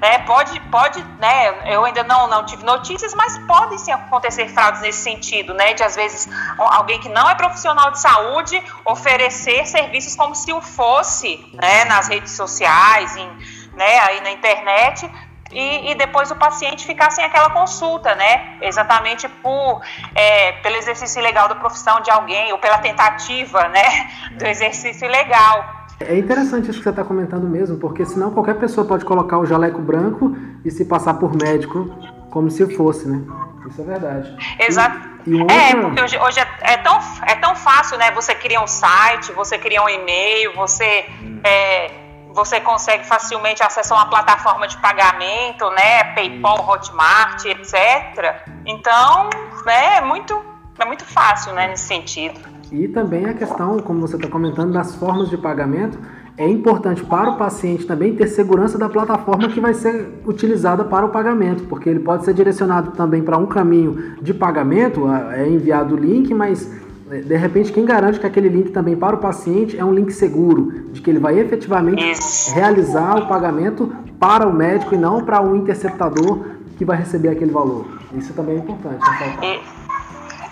né, 0.00 0.18
pode, 0.20 0.58
pode, 0.70 1.02
né? 1.18 1.72
Eu 1.72 1.84
ainda 1.84 2.04
não, 2.04 2.28
não 2.28 2.44
tive 2.44 2.64
notícias, 2.64 3.14
mas 3.14 3.38
podem 3.46 3.78
sim 3.78 3.90
acontecer 3.90 4.48
fraudes 4.48 4.80
nesse 4.82 5.02
sentido, 5.02 5.54
né? 5.54 5.74
De 5.74 5.82
às 5.82 5.96
vezes 5.96 6.28
alguém 6.58 7.00
que 7.00 7.08
não 7.08 7.28
é 7.28 7.34
profissional 7.34 7.90
de 7.90 8.00
saúde 8.00 8.62
oferecer 8.84 9.66
serviços 9.66 10.14
como 10.14 10.34
se 10.34 10.52
o 10.52 10.60
fosse, 10.60 11.44
né? 11.54 11.84
Nas 11.86 12.08
redes 12.08 12.32
sociais, 12.32 13.16
em 13.16 13.55
né, 13.76 13.98
aí 14.00 14.20
na 14.22 14.30
internet, 14.30 15.08
e, 15.52 15.92
e, 15.92 15.94
depois 15.94 16.30
o 16.30 16.36
paciente 16.36 16.84
ficar 16.84 17.10
sem 17.10 17.24
aquela 17.24 17.50
consulta, 17.50 18.14
né? 18.16 18.56
Exatamente 18.60 19.28
por 19.28 19.80
é, 20.14 20.52
pelo 20.52 20.76
exercício 20.76 21.20
ilegal 21.20 21.48
da 21.48 21.54
profissão 21.54 22.00
de 22.00 22.10
alguém 22.10 22.52
ou 22.52 22.58
pela 22.58 22.78
tentativa, 22.78 23.68
né, 23.68 24.10
do 24.36 24.44
exercício 24.44 25.06
ilegal. 25.06 25.86
É 26.00 26.18
interessante 26.18 26.68
isso 26.68 26.78
que 26.78 26.84
você 26.84 26.90
está 26.90 27.04
comentando 27.04 27.48
mesmo, 27.48 27.78
porque 27.78 28.04
senão 28.04 28.30
qualquer 28.30 28.58
pessoa 28.58 28.86
pode 28.86 29.04
colocar 29.04 29.38
o 29.38 29.46
jaleco 29.46 29.80
branco 29.80 30.36
e 30.64 30.70
se 30.70 30.84
passar 30.84 31.14
por 31.14 31.34
médico 31.34 31.88
como 32.30 32.50
se 32.50 32.76
fosse, 32.76 33.08
né? 33.08 33.22
Isso 33.66 33.80
é 33.80 33.84
verdade. 33.84 34.36
Exato. 34.58 35.08
E, 35.26 35.36
e 35.36 35.42
É, 35.50 35.74
porque 35.74 36.02
hoje, 36.02 36.18
hoje 36.18 36.40
é, 36.40 36.46
é, 36.60 36.76
tão, 36.76 37.00
é 37.26 37.34
tão 37.36 37.56
fácil, 37.56 37.96
né? 37.98 38.10
Você 38.10 38.34
cria 38.34 38.60
um 38.60 38.66
site, 38.66 39.32
você 39.32 39.56
cria 39.58 39.82
um 39.82 39.88
e-mail, 39.88 40.52
você 40.54 41.06
é, 41.42 41.90
você 42.36 42.60
consegue 42.60 43.06
facilmente 43.06 43.62
acessar 43.62 43.96
uma 43.96 44.10
plataforma 44.10 44.68
de 44.68 44.76
pagamento, 44.76 45.70
né, 45.70 46.04
PayPal, 46.14 46.68
Hotmart, 46.68 47.46
etc. 47.46 48.44
Então, 48.66 49.30
né, 49.64 49.96
é 49.96 50.00
muito, 50.02 50.38
é 50.78 50.84
muito 50.84 51.04
fácil, 51.06 51.54
né, 51.54 51.66
nesse 51.68 51.86
sentido. 51.86 52.38
E 52.70 52.88
também 52.88 53.24
a 53.24 53.32
questão, 53.32 53.78
como 53.78 54.02
você 54.02 54.16
está 54.16 54.28
comentando, 54.28 54.70
das 54.70 54.94
formas 54.96 55.30
de 55.30 55.38
pagamento, 55.38 55.98
é 56.36 56.46
importante 56.46 57.02
para 57.02 57.30
o 57.30 57.38
paciente 57.38 57.86
também 57.86 58.14
ter 58.14 58.26
segurança 58.26 58.76
da 58.76 58.90
plataforma 58.90 59.48
que 59.48 59.58
vai 59.58 59.72
ser 59.72 60.20
utilizada 60.26 60.84
para 60.84 61.06
o 61.06 61.08
pagamento, 61.08 61.64
porque 61.64 61.88
ele 61.88 62.00
pode 62.00 62.26
ser 62.26 62.34
direcionado 62.34 62.90
também 62.90 63.22
para 63.22 63.38
um 63.38 63.46
caminho 63.46 64.16
de 64.20 64.34
pagamento, 64.34 65.10
é 65.32 65.48
enviado 65.48 65.94
o 65.94 65.98
link, 65.98 66.34
mas 66.34 66.70
de 67.06 67.36
repente, 67.36 67.72
quem 67.72 67.84
garante 67.84 68.18
que 68.18 68.26
aquele 68.26 68.48
link 68.48 68.70
também 68.70 68.96
para 68.96 69.14
o 69.14 69.18
paciente 69.18 69.78
é 69.78 69.84
um 69.84 69.94
link 69.94 70.10
seguro, 70.10 70.90
de 70.90 71.00
que 71.00 71.08
ele 71.08 71.20
vai 71.20 71.38
efetivamente 71.38 72.02
Isso. 72.02 72.52
realizar 72.52 73.18
o 73.18 73.28
pagamento 73.28 73.94
para 74.18 74.46
o 74.46 74.52
médico 74.52 74.92
e 74.92 74.98
não 74.98 75.24
para 75.24 75.40
o 75.40 75.52
um 75.52 75.56
interceptador 75.56 76.56
que 76.76 76.84
vai 76.84 76.96
receber 76.96 77.28
aquele 77.28 77.52
valor. 77.52 77.86
Isso 78.12 78.34
também 78.34 78.56
é 78.56 78.58
importante. 78.58 79.08
Né, 79.08 79.60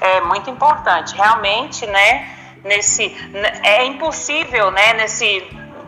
é, 0.01 0.19
é 0.19 0.21
muito 0.21 0.49
importante. 0.49 1.17
Realmente, 1.17 1.87
né, 1.87 2.29
nesse, 2.63 3.13
é 3.65 3.85
impossível, 3.87 4.71
né, 4.71 4.93
nesse, 4.95 5.43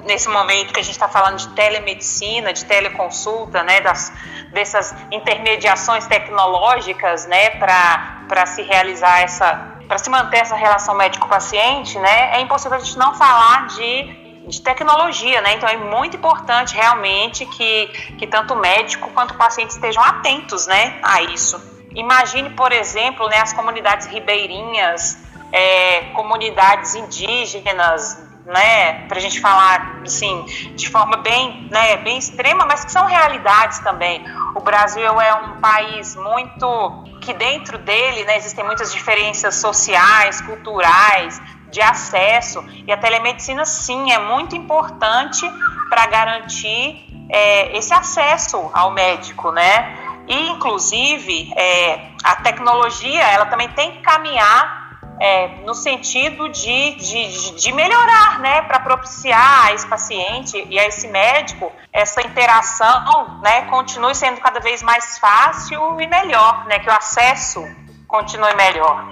nesse 0.05 0.29
momento 0.29 0.72
que 0.72 0.81
a 0.81 0.83
gente 0.83 0.94
está 0.94 1.07
falando 1.07 1.37
de 1.38 1.48
telemedicina, 1.50 2.52
de 2.52 2.64
teleconsulta, 2.64 3.62
né, 3.62 3.81
das, 3.83 4.12
dessas 4.52 4.92
intermediações 5.12 6.09
tecnológicas, 6.09 7.24
né, 7.26 7.50
para 7.50 8.46
se 8.46 8.62
realizar 8.62 9.20
essa 9.20 9.75
para 9.87 9.99
se 9.99 10.11
manter 10.11 10.38
essa 10.38 10.57
relação 10.57 10.94
médico-paciente, 10.94 11.99
né, 11.99 12.37
é 12.37 12.40
impossível 12.40 12.77
a 12.77 12.81
gente 12.81 12.99
não 12.99 13.14
falar 13.14 13.68
de 13.68 14.27
de 14.46 14.62
tecnologia, 14.62 15.40
né? 15.40 15.55
Então 15.55 15.68
é 15.68 15.77
muito 15.77 16.16
importante 16.16 16.75
realmente 16.75 17.44
que, 17.46 17.87
que 18.16 18.27
tanto 18.27 18.55
o 18.55 18.57
médico 18.57 19.11
quanto 19.11 19.33
o 19.33 19.37
paciente 19.37 19.70
estejam 19.70 20.03
atentos, 20.03 20.66
né, 20.66 20.99
a 21.03 21.20
isso. 21.22 21.61
Imagine, 21.94 22.51
por 22.51 22.72
exemplo, 22.72 23.29
né, 23.29 23.38
as 23.38 23.53
comunidades 23.53 24.07
ribeirinhas, 24.07 25.18
é, 25.51 26.03
comunidades 26.14 26.94
indígenas, 26.94 28.25
né, 28.46 29.06
para 29.09 29.18
a 29.18 29.20
gente 29.20 29.40
falar 29.40 30.00
assim 30.04 30.44
de 30.76 30.88
forma 30.88 31.16
bem, 31.16 31.68
né, 31.70 31.96
bem 31.98 32.16
extrema, 32.16 32.64
mas 32.64 32.85
que 32.85 32.92
são 32.92 33.04
realidades 33.04 33.80
também. 33.80 34.24
O 34.54 34.61
Brasil 34.61 35.20
é 35.20 35.35
um 35.35 35.61
país 35.61 36.14
muito 36.14 37.04
que 37.20 37.35
dentro 37.35 37.76
dele 37.76 38.24
né, 38.24 38.37
existem 38.37 38.64
muitas 38.64 38.92
diferenças 38.92 39.56
sociais, 39.56 40.40
culturais, 40.40 41.40
de 41.70 41.82
acesso 41.82 42.64
e 42.87 42.92
a 42.92 42.96
telemedicina 42.96 43.64
sim 43.64 44.12
é 44.12 44.18
muito 44.18 44.54
importante 44.54 45.50
para 45.90 46.06
garantir 46.06 47.04
é, 47.28 47.76
esse 47.76 47.92
acesso 47.92 48.70
ao 48.72 48.92
médico, 48.92 49.50
né? 49.50 49.96
E 50.28 50.50
inclusive 50.50 51.52
é, 51.56 52.11
a 52.22 52.37
tecnologia 52.37 53.22
ela 53.22 53.46
também 53.46 53.68
tem 53.70 53.92
que 53.92 53.98
caminhar 53.98 54.86
é, 55.20 55.64
no 55.64 55.74
sentido 55.74 56.48
de, 56.48 56.96
de, 56.96 57.57
de 57.57 57.72
melhorar, 57.72 58.40
né, 58.40 58.62
para 58.62 58.81
propiciar 58.81 59.66
a 59.66 59.72
esse 59.72 59.87
paciente 59.87 60.66
e 60.68 60.79
a 60.79 60.87
esse 60.87 61.09
médico 61.09 61.72
essa 61.92 62.20
interação, 62.20 63.40
né, 63.42 63.62
continue 63.70 64.14
sendo 64.14 64.40
cada 64.40 64.61
vez 64.61 64.83
mais 64.83 65.18
fácil 65.18 66.00
e 66.00 66.07
melhor, 66.07 66.66
né, 66.66 66.79
que 66.79 66.88
o 66.88 66.92
acesso 66.92 67.64
continue 68.07 68.55
melhor. 68.55 69.05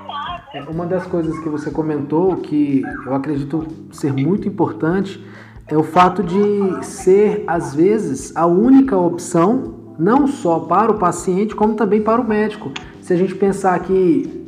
É, 0.53 0.61
uma 0.63 0.87
das 0.87 1.07
coisas 1.07 1.39
que 1.41 1.49
você 1.49 1.71
comentou 1.71 2.37
que 2.37 2.83
eu 3.07 3.15
acredito 3.15 3.67
ser 3.93 4.13
muito 4.13 4.47
importante 4.47 5.25
é 5.67 5.77
o 5.77 5.83
fato 5.83 6.23
de 6.23 6.85
ser 6.85 7.43
às 7.47 7.75
vezes 7.75 8.37
a 8.37 8.47
única 8.47 8.97
opção 8.97 9.95
não 9.99 10.27
só 10.27 10.61
para 10.61 10.93
o 10.93 10.99
paciente 10.99 11.55
como 11.55 11.75
também 11.75 12.03
para 12.03 12.21
o 12.21 12.25
médico. 12.25 12.71
Se 13.01 13.13
a 13.13 13.17
gente 13.17 13.35
pensar 13.35 13.79
que 13.81 14.45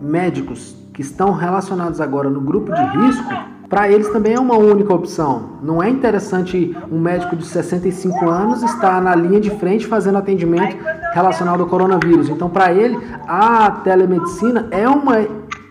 médicos 0.00 0.74
que 0.94 1.02
estão 1.02 1.32
relacionados 1.32 2.00
agora 2.00 2.30
no 2.30 2.40
grupo 2.40 2.72
de 2.72 2.82
risco, 2.98 3.34
para 3.68 3.90
eles 3.90 4.08
também 4.10 4.34
é 4.34 4.40
uma 4.40 4.56
única 4.56 4.94
opção. 4.94 5.58
Não 5.60 5.82
é 5.82 5.90
interessante 5.90 6.76
um 6.90 7.00
médico 7.00 7.34
de 7.34 7.44
65 7.44 8.28
anos 8.28 8.62
estar 8.62 9.02
na 9.02 9.14
linha 9.14 9.40
de 9.40 9.50
frente 9.50 9.86
fazendo 9.86 10.18
atendimento 10.18 10.76
relacionado 11.12 11.62
ao 11.62 11.66
coronavírus. 11.66 12.28
Então, 12.28 12.48
para 12.48 12.72
ele, 12.72 12.96
a 13.26 13.70
telemedicina 13.82 14.68
é 14.70 14.88
uma, 14.88 15.26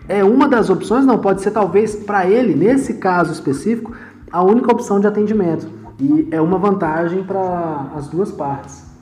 é 0.06 0.22
uma 0.22 0.46
das 0.46 0.68
opções, 0.68 1.06
não 1.06 1.18
pode 1.18 1.40
ser 1.40 1.52
talvez 1.52 1.96
para 1.96 2.26
ele, 2.26 2.54
nesse 2.54 2.94
caso 2.94 3.32
específico, 3.32 3.92
a 4.30 4.42
única 4.42 4.70
opção 4.70 5.00
de 5.00 5.06
atendimento. 5.06 5.66
E 5.98 6.28
é 6.30 6.40
uma 6.40 6.58
vantagem 6.58 7.22
para 7.24 7.86
as 7.96 8.08
duas 8.08 8.30
partes. 8.30 8.93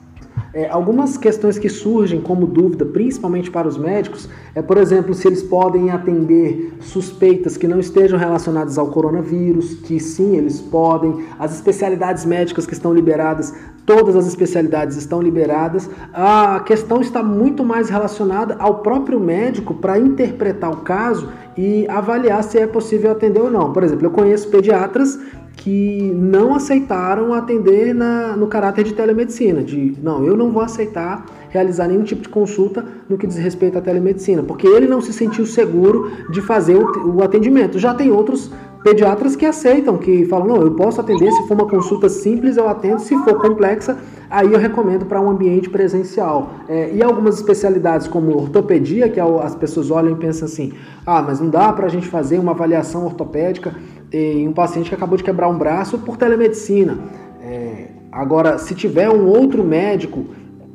É, 0.53 0.69
algumas 0.69 1.17
questões 1.17 1.57
que 1.57 1.67
surgem 1.67 2.21
como 2.21 2.45
dúvida, 2.45 2.85
principalmente 2.85 3.49
para 3.49 3.67
os 3.67 3.75
médicos, 3.75 4.29
é, 4.53 4.61
por 4.61 4.77
exemplo, 4.77 5.11
se 5.15 5.27
eles 5.27 5.41
podem 5.41 5.89
atender 5.89 6.73
suspeitas 6.79 7.57
que 7.57 7.67
não 7.67 7.79
estejam 7.79 8.19
relacionadas 8.19 8.77
ao 8.77 8.87
coronavírus, 8.87 9.73
que 9.73 9.99
sim, 9.99 10.37
eles 10.37 10.61
podem, 10.61 11.25
as 11.39 11.55
especialidades 11.55 12.23
médicas 12.23 12.67
que 12.67 12.73
estão 12.73 12.93
liberadas, 12.93 13.51
todas 13.83 14.15
as 14.15 14.27
especialidades 14.27 14.95
estão 14.95 15.21
liberadas. 15.23 15.89
A 16.13 16.59
questão 16.59 17.01
está 17.01 17.23
muito 17.23 17.63
mais 17.63 17.89
relacionada 17.89 18.55
ao 18.59 18.79
próprio 18.79 19.19
médico 19.19 19.73
para 19.73 19.97
interpretar 19.97 20.71
o 20.71 20.77
caso 20.77 21.29
e 21.57 21.87
avaliar 21.87 22.43
se 22.43 22.59
é 22.59 22.67
possível 22.67 23.11
atender 23.11 23.41
ou 23.41 23.49
não. 23.49 23.73
Por 23.73 23.83
exemplo, 23.83 24.05
eu 24.05 24.11
conheço 24.11 24.47
pediatras 24.49 25.19
que 25.63 26.11
não 26.13 26.53
aceitaram 26.53 27.33
atender 27.33 27.95
na, 27.95 28.35
no 28.35 28.47
caráter 28.47 28.83
de 28.83 28.93
telemedicina, 28.93 29.63
de 29.63 29.97
não, 30.03 30.25
eu 30.25 30.35
não 30.35 30.51
vou 30.51 30.61
aceitar 30.61 31.25
realizar 31.47 31.87
nenhum 31.87 32.03
tipo 32.03 32.21
de 32.21 32.27
consulta 32.27 32.83
no 33.07 33.17
que 33.17 33.25
diz 33.25 33.37
respeito 33.37 33.77
à 33.77 33.81
telemedicina, 33.81 34.43
porque 34.43 34.67
ele 34.67 34.87
não 34.87 34.99
se 34.99 35.13
sentiu 35.13 35.45
seguro 35.45 36.11
de 36.29 36.41
fazer 36.41 36.75
o, 36.75 37.15
o 37.15 37.23
atendimento. 37.23 37.79
Já 37.79 37.93
tem 37.93 38.11
outros 38.11 38.51
pediatras 38.83 39.37
que 39.37 39.45
aceitam, 39.45 39.97
que 39.97 40.25
falam, 40.25 40.47
não, 40.47 40.57
eu 40.57 40.71
posso 40.71 40.99
atender, 40.99 41.31
se 41.31 41.47
for 41.47 41.53
uma 41.53 41.67
consulta 41.69 42.09
simples 42.09 42.57
eu 42.57 42.67
atendo, 42.67 42.99
se 42.99 43.17
for 43.19 43.35
complexa, 43.35 43.97
aí 44.29 44.51
eu 44.51 44.59
recomendo 44.59 45.05
para 45.05 45.21
um 45.21 45.29
ambiente 45.29 45.69
presencial. 45.69 46.55
É, 46.67 46.93
e 46.93 47.01
algumas 47.01 47.35
especialidades 47.35 48.07
como 48.07 48.35
ortopedia, 48.35 49.07
que 49.07 49.19
é 49.19 49.23
as 49.23 49.55
pessoas 49.55 49.89
olham 49.89 50.11
e 50.11 50.15
pensam 50.15 50.45
assim, 50.45 50.73
ah, 51.05 51.21
mas 51.21 51.39
não 51.39 51.49
dá 51.49 51.71
para 51.71 51.85
a 51.85 51.89
gente 51.89 52.07
fazer 52.07 52.37
uma 52.37 52.51
avaliação 52.51 53.05
ortopédica 53.05 53.73
em 54.13 54.47
um 54.47 54.53
paciente 54.53 54.89
que 54.89 54.95
acabou 54.95 55.17
de 55.17 55.23
quebrar 55.23 55.49
um 55.49 55.57
braço 55.57 55.97
por 55.97 56.15
telemedicina. 56.15 56.99
É, 57.41 57.87
agora, 58.11 58.59
se 58.59 58.75
tiver 58.75 59.09
um 59.09 59.25
outro 59.25 59.63
médico 59.63 60.27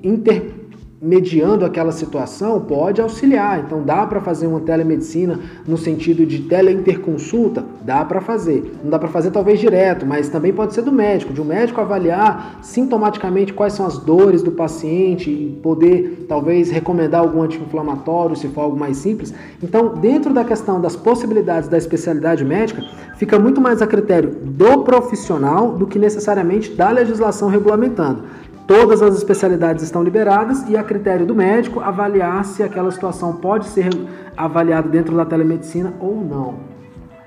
inter 0.03 0.58
mediando 1.01 1.65
aquela 1.65 1.93
situação 1.93 2.61
pode 2.61 3.01
auxiliar. 3.01 3.61
Então 3.61 3.83
dá 3.83 4.05
para 4.07 4.21
fazer 4.21 4.47
uma 4.47 4.61
telemedicina 4.61 5.39
no 5.67 5.77
sentido 5.77 6.27
de 6.27 6.41
teleinterconsulta, 6.41 7.65
dá 7.83 8.05
para 8.05 8.21
fazer. 8.21 8.73
Não 8.83 8.91
dá 8.91 8.99
para 8.99 9.09
fazer 9.09 9.31
talvez 9.31 9.61
direto, 9.61 10.05
mas 10.05 10.29
também 10.29 10.53
pode 10.53 10.75
ser 10.75 10.83
do 10.83 10.91
médico, 10.91 11.33
de 11.33 11.41
um 11.41 11.45
médico 11.45 11.81
avaliar 11.81 12.59
sintomaticamente 12.63 13.53
quais 13.53 13.73
são 13.73 13.87
as 13.87 13.99
dores 13.99 14.43
do 14.43 14.51
paciente 14.51 15.31
e 15.31 15.59
poder 15.63 16.27
talvez 16.29 16.71
recomendar 16.71 17.21
algum 17.21 17.43
anti-inflamatório 17.43 18.35
se 18.35 18.49
for 18.49 18.63
algo 18.63 18.77
mais 18.77 18.97
simples. 18.97 19.33
Então, 19.63 19.95
dentro 19.95 20.35
da 20.35 20.45
questão 20.45 20.81
das 20.81 20.97
possibilidades 20.97 21.69
da 21.69 21.79
especialidade 21.79 22.45
médica, 22.45 22.83
fica 23.17 23.39
muito 23.39 23.61
mais 23.61 23.81
a 23.81 23.87
critério 23.87 24.31
do 24.31 24.83
profissional 24.83 25.73
do 25.73 25.87
que 25.87 25.99
necessariamente 25.99 26.73
da 26.73 26.91
legislação 26.91 27.49
regulamentando. 27.49 28.25
Todas 28.69 29.01
as 29.01 29.17
especialidades 29.17 29.83
estão 29.83 30.03
liberadas 30.03 30.69
e 30.69 30.77
a 30.77 30.85
critério 30.85 31.25
do 31.25 31.35
médico 31.35 31.81
avaliar 31.81 32.45
se 32.45 32.63
aquela 32.63 32.91
situação 32.91 33.35
pode 33.37 33.65
ser 33.65 33.89
avaliada 34.37 34.87
dentro 34.87 35.17
da 35.17 35.25
telemedicina 35.25 35.95
ou 35.99 36.17
não. 36.17 36.61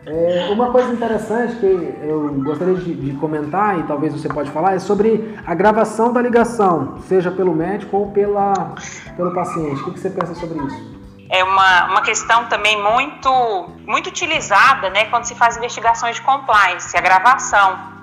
É, 0.05 0.49
uma 0.51 0.71
coisa 0.71 0.93
interessante 0.93 1.55
que 1.55 1.65
eu 2.03 2.31
gostaria 2.43 2.75
de, 2.75 2.93
de, 2.93 3.13
comentar 3.17 3.79
e 3.79 3.83
talvez 3.83 4.13
você 4.13 4.29
pode 4.29 4.51
falar 4.51 4.75
é 4.75 4.79
sobre 4.79 5.35
a 5.43 5.55
gravação 5.55 6.13
da 6.13 6.21
ligação, 6.21 6.99
seja 7.07 7.31
pelo 7.31 7.55
médico 7.55 7.97
ou 7.97 8.11
pela, 8.11 8.75
pelo 9.17 9.33
paciente. 9.33 9.81
O 9.81 9.93
que, 9.93 9.99
você 9.99 10.11
pensa 10.11 10.35
sobre 10.35 10.59
isso? 10.63 11.01
É 11.27 11.43
uma, 11.43 11.85
uma 11.89 12.01
questão 12.01 12.45
também 12.49 12.79
muito, 12.83 13.69
muito 13.87 14.07
utilizada 14.07 14.91
né, 14.91 15.05
quando 15.05 15.23
se 15.23 15.33
faz 15.33 15.57
investigações 15.57 16.17
de 16.17 16.21
compliance, 16.21 16.95
a 16.95 17.01
gravação. 17.01 18.00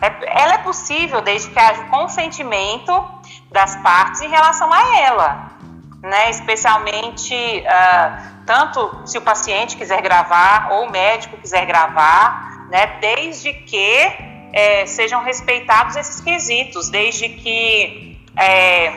É, 0.00 0.42
ela 0.42 0.54
é 0.54 0.58
possível 0.58 1.20
desde 1.20 1.50
que 1.50 1.58
haja 1.58 1.84
consentimento 1.84 2.92
das 3.50 3.76
partes 3.76 4.20
em 4.22 4.28
relação 4.28 4.72
a 4.72 4.98
ela, 4.98 5.50
né? 6.02 6.30
Especialmente 6.30 7.34
uh, 7.34 8.44
tanto 8.46 9.06
se 9.06 9.18
o 9.18 9.20
paciente 9.20 9.76
quiser 9.76 10.00
gravar 10.00 10.72
ou 10.72 10.86
o 10.86 10.90
médico 10.90 11.36
quiser 11.36 11.66
gravar, 11.66 12.66
né? 12.70 12.98
Desde 13.00 13.52
que 13.52 14.30
é, 14.52 14.86
sejam 14.86 15.22
respeitados 15.22 15.96
esses 15.96 16.20
quesitos, 16.20 16.88
desde 16.88 17.28
que 17.28 18.18
é, 18.36 18.92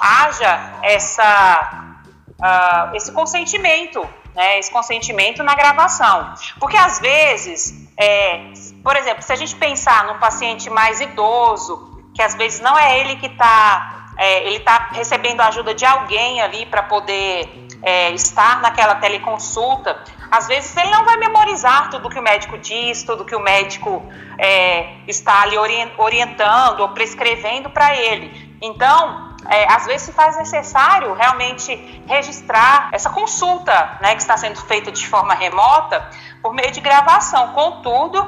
haja 0.00 0.78
essa, 0.82 1.94
uh, 2.38 2.94
esse 2.94 3.10
consentimento, 3.12 4.06
né? 4.34 4.58
Esse 4.58 4.70
consentimento 4.70 5.42
na 5.42 5.54
gravação, 5.54 6.34
porque 6.60 6.76
às 6.76 7.00
vezes 7.00 7.88
é, 7.96 8.52
por 8.82 8.96
exemplo, 8.96 9.22
se 9.22 9.32
a 9.32 9.36
gente 9.36 9.54
pensar 9.56 10.04
num 10.04 10.18
paciente 10.18 10.70
mais 10.70 11.00
idoso, 11.00 12.02
que 12.14 12.22
às 12.22 12.34
vezes 12.34 12.60
não 12.60 12.76
é 12.78 13.00
ele 13.00 13.16
que 13.16 13.26
está, 13.26 14.12
é, 14.16 14.46
ele 14.46 14.56
está 14.56 14.88
recebendo 14.92 15.40
a 15.40 15.48
ajuda 15.48 15.74
de 15.74 15.84
alguém 15.84 16.40
ali 16.40 16.66
para 16.66 16.82
poder 16.82 17.68
é, 17.82 18.10
estar 18.10 18.60
naquela 18.60 18.96
teleconsulta, 18.96 20.02
às 20.30 20.46
vezes 20.46 20.76
ele 20.76 20.90
não 20.90 21.04
vai 21.04 21.16
memorizar 21.16 21.90
tudo 21.90 22.10
que 22.10 22.18
o 22.18 22.22
médico 22.22 22.58
diz, 22.58 23.02
tudo 23.02 23.24
que 23.24 23.34
o 23.34 23.40
médico 23.40 24.02
é, 24.36 24.96
está 25.06 25.42
ali 25.42 25.56
orientando 25.96 26.80
ou 26.80 26.88
prescrevendo 26.90 27.70
para 27.70 27.96
ele. 27.96 28.56
Então, 28.60 29.28
é, 29.48 29.72
às 29.72 29.86
vezes 29.86 30.02
se 30.02 30.12
faz 30.12 30.36
necessário 30.36 31.14
realmente 31.14 32.02
registrar 32.06 32.90
essa 32.92 33.08
consulta 33.10 33.98
né, 34.00 34.14
que 34.14 34.20
está 34.20 34.36
sendo 34.36 34.60
feita 34.60 34.90
de 34.90 35.06
forma 35.06 35.34
remota 35.34 36.10
por 36.42 36.52
meio 36.52 36.70
de 36.70 36.80
gravação. 36.80 37.52
Contudo, 37.52 38.26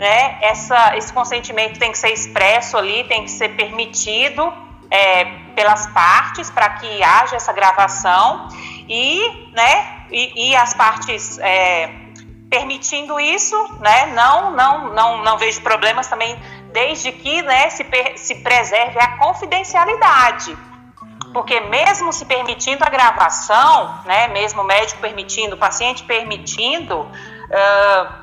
né? 0.00 0.38
Essa, 0.40 0.96
esse 0.96 1.12
consentimento 1.12 1.78
tem 1.78 1.92
que 1.92 1.98
ser 1.98 2.08
expresso 2.08 2.78
ali, 2.78 3.04
tem 3.04 3.22
que 3.22 3.30
ser 3.30 3.50
permitido 3.50 4.50
é, 4.90 5.26
pelas 5.54 5.86
partes 5.88 6.48
para 6.48 6.70
que 6.70 7.02
haja 7.02 7.36
essa 7.36 7.52
gravação 7.52 8.48
e, 8.88 9.52
né, 9.52 10.06
e, 10.10 10.48
e 10.48 10.56
as 10.56 10.72
partes 10.72 11.38
é, 11.40 11.90
permitindo 12.48 13.20
isso, 13.20 13.54
né, 13.78 14.06
não, 14.06 14.50
não, 14.52 14.94
não, 14.94 15.22
não 15.22 15.36
vejo 15.36 15.60
problemas 15.60 16.08
também, 16.08 16.34
desde 16.72 17.12
que 17.12 17.42
né, 17.42 17.68
se, 17.68 17.84
se 18.16 18.36
preserve 18.36 18.98
a 18.98 19.18
confidencialidade. 19.18 20.56
Porque 21.34 21.60
mesmo 21.60 22.10
se 22.10 22.24
permitindo 22.24 22.82
a 22.82 22.88
gravação, 22.88 24.00
né, 24.06 24.28
mesmo 24.28 24.62
o 24.62 24.64
médico 24.64 24.98
permitindo, 24.98 25.56
o 25.56 25.58
paciente 25.58 26.02
permitindo, 26.04 27.02
uh, 27.02 28.19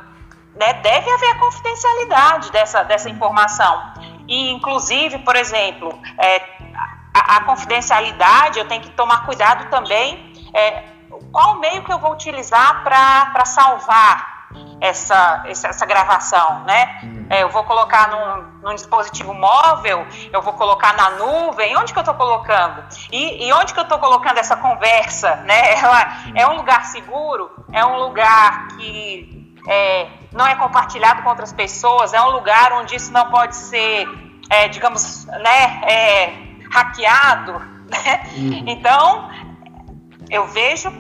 né, 0.60 0.74
deve 0.74 1.10
haver 1.10 1.32
a 1.32 1.40
confidencialidade 1.40 2.52
dessa, 2.52 2.84
dessa 2.84 3.10
informação. 3.10 3.94
E, 4.28 4.52
inclusive, 4.52 5.20
por 5.20 5.36
exemplo, 5.36 5.98
é, 6.18 6.42
a, 7.14 7.38
a, 7.38 7.44
confidencialidade, 7.44 8.60
eu 8.60 8.68
tenho 8.68 8.82
que 8.82 8.90
tomar 8.90 9.26
cuidado 9.26 9.70
também 9.70 10.34
é, 10.54 10.84
qual 11.32 11.60
meio 11.60 11.84
que 11.84 11.92
eu 11.92 12.00
vou 12.00 12.12
utilizar 12.12 12.84
para 12.84 13.46
salvar 13.46 14.38
essa, 14.80 15.44
essa, 15.46 15.68
essa, 15.70 15.86
gravação, 15.86 16.64
né? 16.64 17.00
Hum. 17.04 17.28
É, 17.30 17.44
eu 17.44 17.50
vou 17.50 17.64
colocar 17.64 18.10
num, 18.10 18.70
num, 18.70 18.76
dispositivo 18.76 19.34
móvel, 19.34 20.06
eu 20.32 20.42
vou 20.42 20.54
colocar 20.54 20.96
na 20.96 21.12
nuvem, 21.12 21.76
onde 21.78 21.92
que 21.94 22.00
eu 22.00 22.02
estou 22.02 22.16
colocando? 22.16 22.84
E, 23.12 23.48
e, 23.48 23.54
onde 23.54 23.74
que 23.74 23.80
eu 23.80 23.84
estou 23.84 24.00
colocando 24.00 24.38
essa 24.38 24.56
conversa, 24.56 25.36
né? 25.38 25.74
Ela 25.82 26.08
é 26.36 26.48
um 26.48 26.58
lugar 26.58 26.86
seguro, 26.86 27.52
é 27.72 27.86
um 27.86 27.98
lugar 27.98 28.68
que 28.70 29.38
é, 29.68 30.08
não 30.38 30.46
é 30.46 30.56
compartilhado 30.56 31.24
com 31.24 31.30
outras 31.30 31.52
pessoas, 31.52 32.14
é 32.14 32.22
um 32.22 32.30
lugar 32.30 32.72
onde 32.74 32.96
isso 32.96 33.12
não 33.12 33.30
pode 33.32 33.56
ser, 33.56 34.08
é, 34.50 34.68
digamos, 34.68 35.26
né, 35.26 35.82
é, 35.84 36.34
hackeado. 36.72 37.76
Né? 37.88 38.22
Uhum. 38.36 38.64
Então, 38.68 39.30
eu 40.30 40.46
vejo 40.48 40.92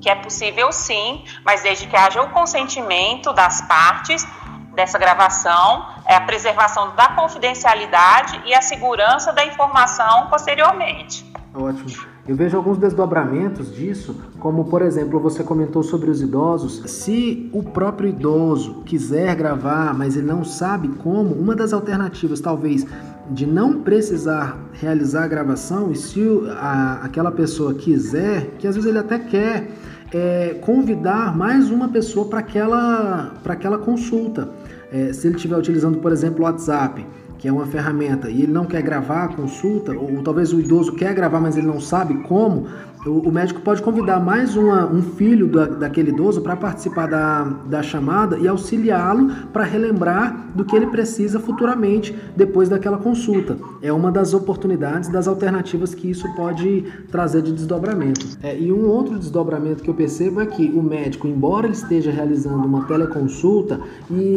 que 0.00 0.10
é 0.10 0.16
possível 0.16 0.72
sim, 0.72 1.24
mas 1.44 1.62
desde 1.62 1.86
que 1.86 1.96
haja 1.96 2.20
o 2.20 2.30
consentimento 2.30 3.32
das 3.32 3.62
partes 3.62 4.26
dessa 4.74 4.98
gravação, 4.98 5.86
é 6.04 6.16
a 6.16 6.20
preservação 6.20 6.96
da 6.96 7.10
confidencialidade 7.10 8.42
e 8.44 8.52
a 8.52 8.60
segurança 8.60 9.32
da 9.32 9.44
informação 9.44 10.26
posteriormente. 10.26 11.24
Ótimo. 11.54 11.88
Eu 12.26 12.34
vejo 12.34 12.56
alguns 12.56 12.78
desdobramentos 12.78 13.72
disso, 13.72 14.27
como 14.40 14.66
por 14.66 14.82
exemplo, 14.82 15.18
você 15.18 15.42
comentou 15.42 15.82
sobre 15.82 16.10
os 16.10 16.22
idosos. 16.22 16.82
Se 16.86 17.50
o 17.52 17.62
próprio 17.62 18.08
idoso 18.08 18.82
quiser 18.84 19.34
gravar, 19.34 19.92
mas 19.96 20.16
ele 20.16 20.26
não 20.26 20.44
sabe 20.44 20.88
como, 20.88 21.34
uma 21.34 21.56
das 21.56 21.72
alternativas 21.72 22.40
talvez 22.40 22.86
de 23.30 23.46
não 23.46 23.82
precisar 23.82 24.58
realizar 24.72 25.24
a 25.24 25.28
gravação, 25.28 25.90
e 25.90 25.96
se 25.96 26.24
a, 26.50 27.00
aquela 27.02 27.30
pessoa 27.30 27.74
quiser, 27.74 28.54
que 28.58 28.66
às 28.66 28.74
vezes 28.74 28.88
ele 28.88 28.98
até 28.98 29.18
quer, 29.18 29.70
é, 30.12 30.58
convidar 30.62 31.36
mais 31.36 31.70
uma 31.70 31.88
pessoa 31.88 32.26
para 32.26 32.38
aquela, 32.38 33.34
aquela 33.44 33.78
consulta. 33.78 34.48
É, 34.90 35.12
se 35.12 35.26
ele 35.26 35.36
estiver 35.36 35.58
utilizando, 35.58 35.98
por 35.98 36.12
exemplo, 36.12 36.40
o 36.40 36.44
WhatsApp, 36.44 37.04
que 37.36 37.46
é 37.46 37.52
uma 37.52 37.66
ferramenta, 37.66 38.30
e 38.30 38.42
ele 38.42 38.52
não 38.52 38.64
quer 38.64 38.82
gravar 38.82 39.24
a 39.24 39.28
consulta, 39.28 39.92
ou, 39.92 40.16
ou 40.16 40.22
talvez 40.22 40.52
o 40.52 40.60
idoso 40.60 40.92
quer 40.92 41.14
gravar, 41.14 41.40
mas 41.40 41.56
ele 41.56 41.66
não 41.66 41.80
sabe 41.80 42.14
como, 42.22 42.66
o, 43.08 43.32
médico 43.32 43.60
pode 43.60 43.82
convidar 43.82 44.20
mais 44.20 44.56
uma, 44.56 44.86
um 44.86 45.02
filho 45.02 45.48
da, 45.48 45.66
daquele 45.66 46.10
idoso 46.10 46.40
para 46.40 46.56
participar 46.56 47.06
da, 47.06 47.44
da 47.44 47.82
chamada 47.82 48.38
e 48.38 48.46
auxiliá-lo 48.46 49.30
para 49.52 49.64
relembrar 49.64 50.48
do 50.54 50.64
que 50.64 50.76
ele 50.76 50.86
precisa 50.86 51.40
futuramente 51.40 52.14
depois 52.36 52.68
daquela 52.68 52.98
consulta. 52.98 53.56
É 53.80 53.92
uma 53.92 54.10
das 54.10 54.34
oportunidades, 54.34 55.08
das 55.08 55.26
alternativas 55.26 55.94
que 55.94 56.10
isso 56.10 56.26
pode 56.34 56.84
trazer 57.10 57.42
de 57.42 57.52
desdobramento. 57.52 58.26
É, 58.42 58.58
e 58.58 58.72
um 58.72 58.86
outro 58.86 59.18
desdobramento 59.18 59.82
que 59.82 59.90
eu 59.90 59.94
percebo 59.94 60.40
é 60.40 60.46
que 60.46 60.68
o 60.68 60.82
médico, 60.82 61.26
embora 61.26 61.66
ele 61.66 61.74
esteja 61.74 62.10
realizando 62.10 62.66
uma 62.66 62.84
teleconsulta 62.84 63.80
e 64.10 64.34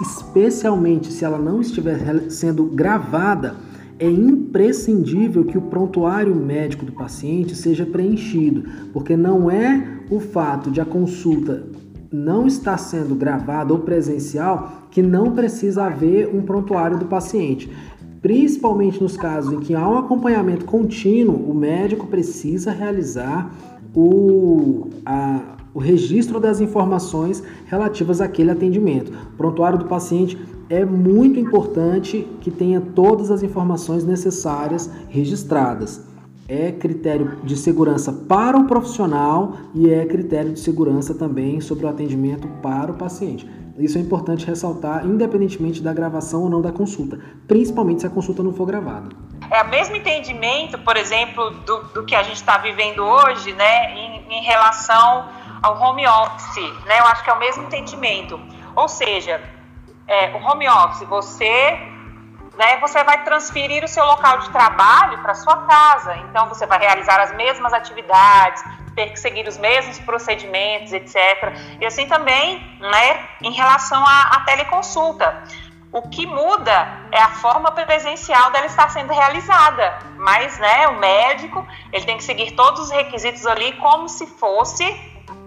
especialmente 0.00 1.12
se 1.12 1.24
ela 1.24 1.38
não 1.38 1.60
estiver 1.60 2.30
sendo 2.30 2.64
gravada, 2.64 3.56
é 3.98 4.08
imprescindível 4.08 5.44
que 5.44 5.56
o 5.56 5.62
prontuário 5.62 6.34
médico 6.34 6.84
do 6.84 6.92
paciente 6.92 7.54
seja 7.54 7.86
preenchido, 7.86 8.64
porque 8.92 9.16
não 9.16 9.50
é 9.50 10.00
o 10.10 10.20
fato 10.20 10.70
de 10.70 10.80
a 10.80 10.84
consulta 10.84 11.64
não 12.12 12.46
estar 12.46 12.78
sendo 12.78 13.14
gravada 13.14 13.72
ou 13.72 13.80
presencial 13.80 14.88
que 14.90 15.02
não 15.02 15.32
precisa 15.32 15.84
haver 15.84 16.28
um 16.34 16.42
prontuário 16.42 16.98
do 16.98 17.06
paciente. 17.06 17.70
Principalmente 18.22 19.02
nos 19.02 19.16
casos 19.16 19.52
em 19.52 19.60
que 19.60 19.74
há 19.74 19.88
um 19.88 19.98
acompanhamento 19.98 20.64
contínuo, 20.64 21.50
o 21.50 21.54
médico 21.54 22.06
precisa 22.06 22.72
realizar 22.72 23.54
o, 23.94 24.88
a, 25.04 25.56
o 25.76 25.78
registro 25.78 26.40
das 26.40 26.58
informações 26.58 27.44
relativas 27.66 28.22
àquele 28.22 28.50
atendimento. 28.50 29.12
O 29.12 29.36
prontuário 29.36 29.78
do 29.78 29.84
paciente 29.84 30.38
é 30.70 30.82
muito 30.86 31.38
importante 31.38 32.26
que 32.40 32.50
tenha 32.50 32.80
todas 32.80 33.30
as 33.30 33.42
informações 33.42 34.02
necessárias 34.02 34.90
registradas. 35.10 36.02
É 36.48 36.72
critério 36.72 37.36
de 37.44 37.58
segurança 37.58 38.10
para 38.10 38.56
o 38.56 38.66
profissional 38.66 39.52
e 39.74 39.90
é 39.90 40.06
critério 40.06 40.54
de 40.54 40.60
segurança 40.60 41.12
também 41.12 41.60
sobre 41.60 41.84
o 41.84 41.90
atendimento 41.90 42.48
para 42.62 42.90
o 42.90 42.94
paciente. 42.94 43.46
Isso 43.78 43.98
é 43.98 44.00
importante 44.00 44.46
ressaltar, 44.46 45.04
independentemente 45.04 45.82
da 45.82 45.92
gravação 45.92 46.44
ou 46.44 46.48
não 46.48 46.62
da 46.62 46.72
consulta, 46.72 47.20
principalmente 47.46 48.00
se 48.00 48.06
a 48.06 48.10
consulta 48.10 48.42
não 48.42 48.54
for 48.54 48.64
gravada. 48.64 49.10
É 49.50 49.62
o 49.62 49.68
mesmo 49.68 49.94
entendimento, 49.94 50.78
por 50.78 50.96
exemplo, 50.96 51.50
do, 51.50 51.82
do 51.92 52.06
que 52.06 52.14
a 52.14 52.22
gente 52.22 52.36
está 52.36 52.56
vivendo 52.56 53.00
hoje, 53.00 53.52
né, 53.52 53.92
em, 53.92 54.38
em 54.38 54.42
relação 54.42 55.45
ao 55.66 55.80
home 55.82 56.06
office, 56.06 56.72
né? 56.84 57.00
Eu 57.00 57.06
acho 57.06 57.24
que 57.24 57.30
é 57.30 57.32
o 57.32 57.38
mesmo 57.38 57.64
entendimento. 57.64 58.40
Ou 58.76 58.88
seja, 58.88 59.42
é, 60.06 60.28
o 60.30 60.38
home 60.38 60.68
office, 60.68 61.08
você, 61.08 61.72
né, 62.56 62.78
você 62.80 63.02
vai 63.02 63.24
transferir 63.24 63.82
o 63.82 63.88
seu 63.88 64.04
local 64.04 64.38
de 64.38 64.50
trabalho 64.50 65.18
para 65.22 65.34
sua 65.34 65.66
casa. 65.66 66.16
Então, 66.18 66.48
você 66.48 66.66
vai 66.66 66.78
realizar 66.78 67.20
as 67.20 67.34
mesmas 67.34 67.72
atividades, 67.72 68.62
ter 68.94 69.10
que 69.10 69.18
seguir 69.18 69.46
os 69.48 69.58
mesmos 69.58 69.98
procedimentos, 69.98 70.92
etc. 70.92 71.16
E 71.80 71.86
assim 71.86 72.06
também, 72.06 72.58
né, 72.80 73.28
em 73.42 73.52
relação 73.52 74.02
à, 74.06 74.36
à 74.36 74.40
teleconsulta. 74.40 75.42
O 75.92 76.02
que 76.08 76.26
muda 76.26 77.08
é 77.10 77.20
a 77.20 77.30
forma 77.30 77.72
presencial 77.72 78.50
dela 78.50 78.66
estar 78.66 78.88
sendo 78.90 79.12
realizada, 79.12 79.98
mas, 80.18 80.58
né, 80.58 80.88
o 80.88 80.98
médico 80.98 81.66
ele 81.92 82.04
tem 82.04 82.16
que 82.18 82.24
seguir 82.24 82.52
todos 82.52 82.82
os 82.82 82.90
requisitos 82.90 83.46
ali 83.46 83.72
como 83.72 84.08
se 84.08 84.26
fosse 84.26 84.84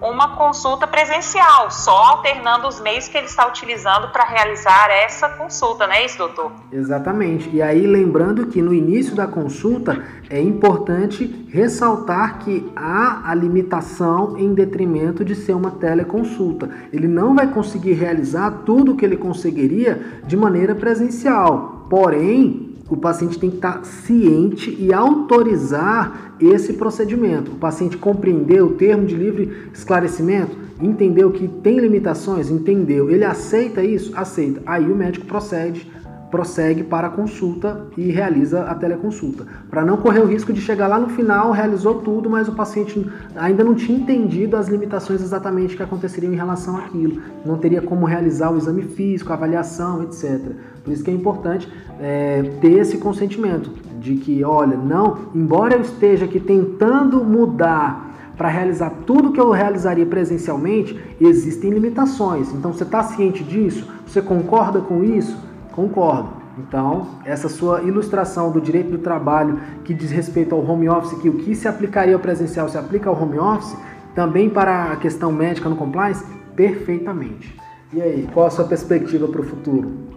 uma 0.02 0.36
consulta 0.36 0.88
presencial, 0.88 1.70
só 1.70 1.96
alternando 2.16 2.68
os 2.68 2.80
meios 2.80 3.08
que 3.08 3.18
ele 3.18 3.28
está 3.28 3.48
utilizando 3.48 4.10
para 4.10 4.24
realizar 4.24 4.90
essa 4.90 5.30
consulta, 5.30 5.86
não 5.86 5.94
é 5.94 6.06
isso, 6.06 6.18
doutor? 6.18 6.52
Exatamente. 6.72 7.50
E 7.54 7.62
aí, 7.62 7.86
lembrando 7.86 8.48
que 8.48 8.62
no 8.62 8.74
início 8.74 9.16
da 9.16 9.28
consulta 9.28 10.02
é 10.30 10.42
importante 10.42 11.48
ressaltar 11.50 12.40
que 12.40 12.72
há 12.76 13.30
a 13.30 13.36
limitação 13.36 14.38
em 14.38 14.54
detrimento 14.54 15.26
de 15.26 15.36
ser 15.36 15.54
uma 15.54 15.72
teleconsulta. 15.72 16.70
Ele 16.94 17.08
não 17.08 17.36
vai 17.36 17.48
conseguir 17.48 17.94
realizar 17.94 18.52
tudo 18.66 18.94
o 18.94 18.96
que 18.96 19.04
ele 19.04 19.18
conseguiria 19.18 20.22
de 20.26 20.38
maneira 20.38 20.76
presencial. 20.76 21.88
Porém, 21.90 22.69
o 22.90 22.98
paciente 22.98 23.38
tem 23.38 23.50
que 23.50 23.58
estar 23.58 23.86
ciente 23.86 24.76
e 24.80 24.94
autorizar 24.94 26.34
esse 26.40 26.74
procedimento. 26.74 27.52
O 27.52 27.56
paciente 27.56 27.98
compreendeu 27.98 28.68
o 28.68 28.74
termo 28.74 29.06
de 29.06 29.16
livre 29.16 29.70
esclarecimento, 29.74 30.58
entendeu 30.82 31.32
que 31.32 31.48
tem 31.48 31.80
limitações, 31.80 32.50
entendeu, 32.50 33.10
ele 33.10 33.24
aceita 33.24 33.84
isso, 33.84 34.12
aceita. 34.16 34.62
Aí 34.66 34.92
o 34.92 34.96
médico 34.96 35.26
procede 35.26 35.92
prossegue 36.30 36.84
para 36.84 37.08
a 37.08 37.10
consulta 37.10 37.88
e 37.98 38.12
realiza 38.12 38.64
a 38.64 38.76
teleconsulta, 38.76 39.46
para 39.70 39.84
não 39.84 39.98
correr 39.98 40.20
o 40.20 40.26
risco 40.26 40.54
de 40.54 40.62
chegar 40.62 40.88
lá 40.88 41.00
no 41.00 41.10
final, 41.10 41.52
realizou 41.52 41.96
tudo, 41.96 42.30
mas 42.30 42.48
o 42.48 42.54
paciente 42.54 43.10
ainda 43.36 43.64
não 43.64 43.74
tinha 43.74 43.98
entendido 43.98 44.56
as 44.56 44.68
limitações 44.68 45.22
exatamente 45.22 45.76
que 45.76 45.84
aconteceriam 45.84 46.32
em 46.32 46.36
relação 46.36 46.78
àquilo, 46.78 47.22
não 47.46 47.58
teria 47.58 47.82
como 47.82 48.06
realizar 48.06 48.52
o 48.52 48.58
exame 48.58 48.84
físico, 48.84 49.32
a 49.32 49.36
avaliação, 49.36 50.04
etc. 50.04 50.40
Por 50.84 50.94
isso 50.94 51.04
que 51.04 51.12
é 51.12 51.14
importante 51.14 51.72
é, 52.00 52.44
ter 52.62 52.74
esse 52.74 52.98
consentimento 52.98 53.72
de 54.00 54.16
que, 54.16 54.44
olha, 54.44 54.78
não, 54.78 55.18
embora 55.36 55.76
eu 55.76 55.82
esteja 55.82 56.26
aqui 56.26 56.40
tentando 56.40 57.24
mudar 57.24 58.08
para 58.38 58.48
realizar 58.48 58.90
tudo 59.06 59.34
que 59.34 59.40
eu 59.40 59.52
realizaria 59.52 60.06
presencialmente, 60.06 60.98
existem 61.20 61.72
limitações. 61.72 62.54
Então 62.54 62.72
você 62.72 62.84
está 62.84 63.04
ciente 63.04 63.44
disso? 63.44 63.86
Você 64.08 64.22
concorda 64.22 64.80
com 64.80 65.04
isso? 65.04 65.49
Concordo. 65.72 66.40
Então, 66.58 67.22
essa 67.24 67.48
sua 67.48 67.82
ilustração 67.82 68.52
do 68.52 68.60
direito 68.60 68.92
do 68.92 68.98
trabalho 68.98 69.62
que 69.86 69.94
diz 69.94 70.12
respeito 70.12 70.54
ao 70.54 70.66
home 70.66 70.90
office, 70.90 71.20
que 71.22 71.30
o 71.30 71.38
que 71.38 71.56
se 71.56 71.68
aplicaria 71.68 72.14
ao 72.14 72.20
presencial 72.20 72.68
se 72.68 72.78
aplica 72.78 73.10
ao 73.10 73.22
home 73.22 73.40
office, 73.40 73.78
também 74.14 74.50
para 74.50 74.92
a 74.92 74.96
questão 74.98 75.32
médica 75.32 75.70
no 75.70 75.78
compliance, 75.78 76.26
perfeitamente. 76.56 77.56
E 77.94 78.02
aí, 78.02 78.30
qual 78.34 78.48
a 78.48 78.50
sua 78.50 78.66
perspectiva 78.66 79.28
para 79.28 79.42
o 79.42 79.44
futuro? 79.44 80.10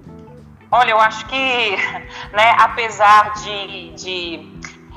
Olha, 0.70 0.90
eu 0.90 0.98
acho 0.98 1.26
que, 1.26 1.36
né, 2.34 2.56
apesar 2.58 3.34
de, 3.34 3.92
de 3.94 4.52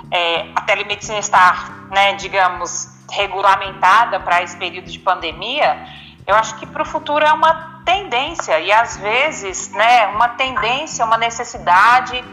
é, 0.10 0.48
a 0.56 0.62
telemedicina 0.62 1.20
estar, 1.20 1.88
né, 1.92 2.14
digamos, 2.14 2.90
regulamentada 3.12 4.20
para 4.20 4.42
esse 4.42 4.58
período 4.58 4.90
de 4.90 5.00
pandemia, 5.00 5.86
eu 6.28 6.36
acho 6.36 6.56
que 6.56 6.66
para 6.66 6.82
o 6.82 6.86
futuro 6.86 7.24
é 7.24 7.32
uma 7.32 7.82
tendência 7.86 8.60
e 8.60 8.72
às 8.72 8.98
vezes, 8.98 9.72
né, 9.72 10.08
uma 10.08 10.30
tendência, 10.30 11.06
uma 11.06 11.18
necessidade 11.18 12.24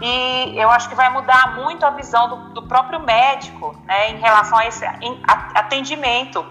e 0.00 0.56
eu 0.56 0.70
acho 0.70 0.88
que 0.88 0.94
vai 0.94 1.10
mudar 1.10 1.56
muito 1.56 1.84
a 1.84 1.90
visão 1.90 2.28
do, 2.28 2.54
do 2.54 2.62
próprio 2.68 3.00
médico, 3.00 3.76
né, 3.84 4.10
em 4.10 4.18
relação 4.18 4.58
a 4.58 4.66
esse 4.66 4.84
atendimento, 5.54 6.44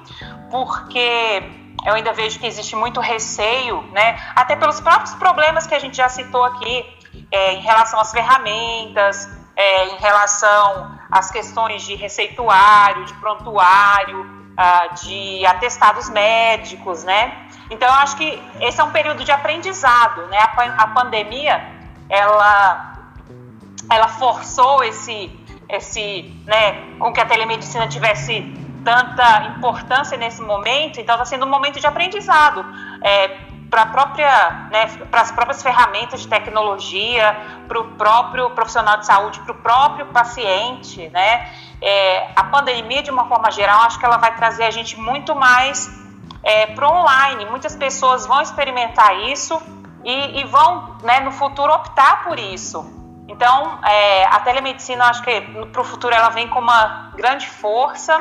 porque 0.52 1.44
eu 1.86 1.94
ainda 1.94 2.12
vejo 2.12 2.40
que 2.40 2.48
existe 2.48 2.76
muito 2.76 3.00
receio, 3.00 3.84
né, 3.94 4.20
até 4.36 4.56
pelos 4.56 4.82
próprios 4.82 5.14
problemas 5.16 5.66
que 5.66 5.76
a 5.76 5.80
gente 5.80 5.96
já 5.96 6.10
citou 6.10 6.44
aqui, 6.44 6.86
é, 7.32 7.54
em 7.54 7.62
relação 7.62 8.00
às 8.00 8.12
ferramentas, 8.12 9.30
é, 9.56 9.86
em 9.90 9.98
relação 9.98 10.98
às 11.10 11.32
questões 11.32 11.84
de 11.84 11.96
receituário, 11.96 13.06
de 13.06 13.14
prontuário, 13.16 14.47
uh, 14.58 15.06
de 15.06 15.46
atestados 15.46 16.10
médicos, 16.10 17.04
né? 17.04 17.48
Então, 17.70 17.88
eu 17.88 17.94
acho 17.96 18.18
que 18.18 18.42
esse 18.62 18.80
é 18.80 18.84
um 18.84 18.92
período 18.92 19.24
de 19.24 19.32
aprendizado, 19.32 20.26
né? 20.28 20.38
A, 20.40 20.84
a 20.84 20.88
pandemia, 20.88 21.64
ela, 22.10 22.96
ela 23.90 24.08
forçou 24.08 24.84
esse, 24.84 25.30
esse, 25.70 26.34
né, 26.46 26.96
com 26.98 27.12
que 27.12 27.20
a 27.20 27.26
telemedicina 27.26 27.88
tivesse 27.88 28.42
tanta 28.84 29.44
importância 29.58 30.18
nesse 30.18 30.42
momento, 30.42 31.02
então 31.02 31.16
está 31.16 31.26
sendo 31.26 31.46
um 31.46 31.50
momento 31.50 31.80
de 31.80 31.86
aprendizado. 31.86 32.66
É, 33.04 33.47
para 33.70 33.86
própria, 33.88 34.68
né, 34.72 34.88
para 35.12 35.22
as 35.22 35.32
próprias 35.32 35.62
ferramentas 35.62 36.22
de 36.22 36.28
tecnologia, 36.28 37.36
para 37.68 37.80
o 37.80 37.86
próprio 37.96 38.50
profissional 38.52 38.98
de 38.98 39.06
saúde, 39.06 39.40
para 39.42 39.52
o 39.52 39.56
próprio 39.56 40.06
paciente, 40.08 41.10
né? 41.10 41.50
É, 41.82 42.30
a 42.36 42.44
pandemia, 42.46 43.04
de 43.04 43.12
uma 43.12 43.26
forma 43.28 43.52
geral, 43.52 43.82
acho 43.82 44.00
que 44.00 44.06
ela 44.06 44.18
vai 44.18 44.36
trazer 44.36 44.64
a 44.64 44.72
gente 44.72 45.00
muito 45.00 45.36
mais 45.36 45.90
é, 46.44 46.68
para 46.68 46.90
online. 46.90 47.46
Muitas 47.46 47.76
pessoas 47.76 48.26
vão 48.26 48.42
experimentar 48.42 49.16
isso 49.20 49.62
e, 50.04 50.40
e 50.40 50.44
vão, 50.46 50.98
né, 51.04 51.20
no 51.20 51.32
futuro, 51.32 51.72
optar 51.74 52.24
por 52.24 52.40
isso. 52.40 52.98
Então, 53.28 53.80
é, 53.84 54.26
a 54.26 54.40
telemedicina, 54.40 55.06
acho 55.06 55.22
que 55.22 55.42
para 55.72 55.82
o 55.82 55.84
futuro 55.84 56.16
ela 56.16 56.30
vem 56.30 56.48
com 56.48 56.60
uma 56.60 57.12
grande 57.16 57.48
força 57.48 58.18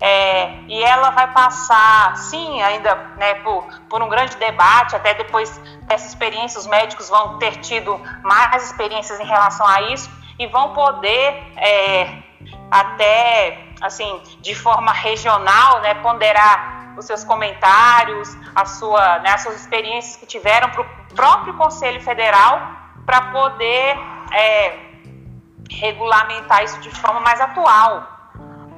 é, 0.00 0.60
e 0.68 0.82
ela 0.82 1.10
vai 1.10 1.32
passar, 1.32 2.16
sim, 2.16 2.60
ainda 2.62 2.94
né, 3.16 3.34
por, 3.36 3.66
por 3.88 4.02
um 4.02 4.08
grande 4.08 4.36
debate, 4.36 4.94
até 4.94 5.14
depois 5.14 5.56
dessa 5.82 6.06
experiência, 6.06 6.60
os 6.60 6.66
médicos 6.66 7.08
vão 7.08 7.38
ter 7.38 7.56
tido 7.60 7.98
mais 8.22 8.64
experiências 8.64 9.18
em 9.20 9.26
relação 9.26 9.66
a 9.66 9.82
isso 9.92 10.10
e 10.38 10.46
vão 10.48 10.74
poder 10.74 11.42
é, 11.56 12.22
até, 12.70 13.68
assim, 13.80 14.20
de 14.42 14.54
forma 14.54 14.92
regional, 14.92 15.80
né, 15.80 15.94
ponderar 15.94 16.94
os 16.98 17.06
seus 17.06 17.24
comentários, 17.24 18.36
a 18.54 18.66
sua, 18.66 19.18
né, 19.20 19.30
as 19.30 19.42
suas 19.42 19.56
experiências 19.56 20.16
que 20.16 20.26
tiveram 20.26 20.68
para 20.70 20.82
o 20.82 20.86
próprio 21.14 21.54
Conselho 21.54 22.02
Federal 22.02 22.60
para 23.06 23.22
poder 23.32 23.98
é, 24.30 24.78
regulamentar 25.70 26.64
isso 26.64 26.78
de 26.80 26.90
forma 26.90 27.20
mais 27.20 27.40
atual 27.40 28.15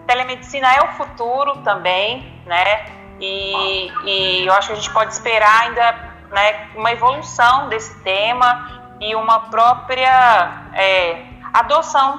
telemedicina 0.09 0.67
é 0.73 0.83
o 0.83 0.89
futuro 0.97 1.59
também, 1.63 2.33
né? 2.47 2.87
E, 3.21 3.91
e 4.07 4.47
eu 4.47 4.53
acho 4.55 4.69
que 4.69 4.73
a 4.73 4.77
gente 4.77 4.91
pode 4.91 5.13
esperar 5.13 5.65
ainda 5.65 5.93
né, 6.33 6.69
uma 6.75 6.91
evolução 6.91 7.69
desse 7.69 7.95
tema 8.03 8.97
e 9.01 9.15
uma 9.15 9.51
própria 9.51 10.71
é, 10.73 11.25
adoção, 11.53 12.19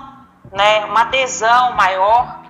né, 0.53 0.85
uma 0.85 1.01
adesão 1.01 1.73
maior, 1.73 2.43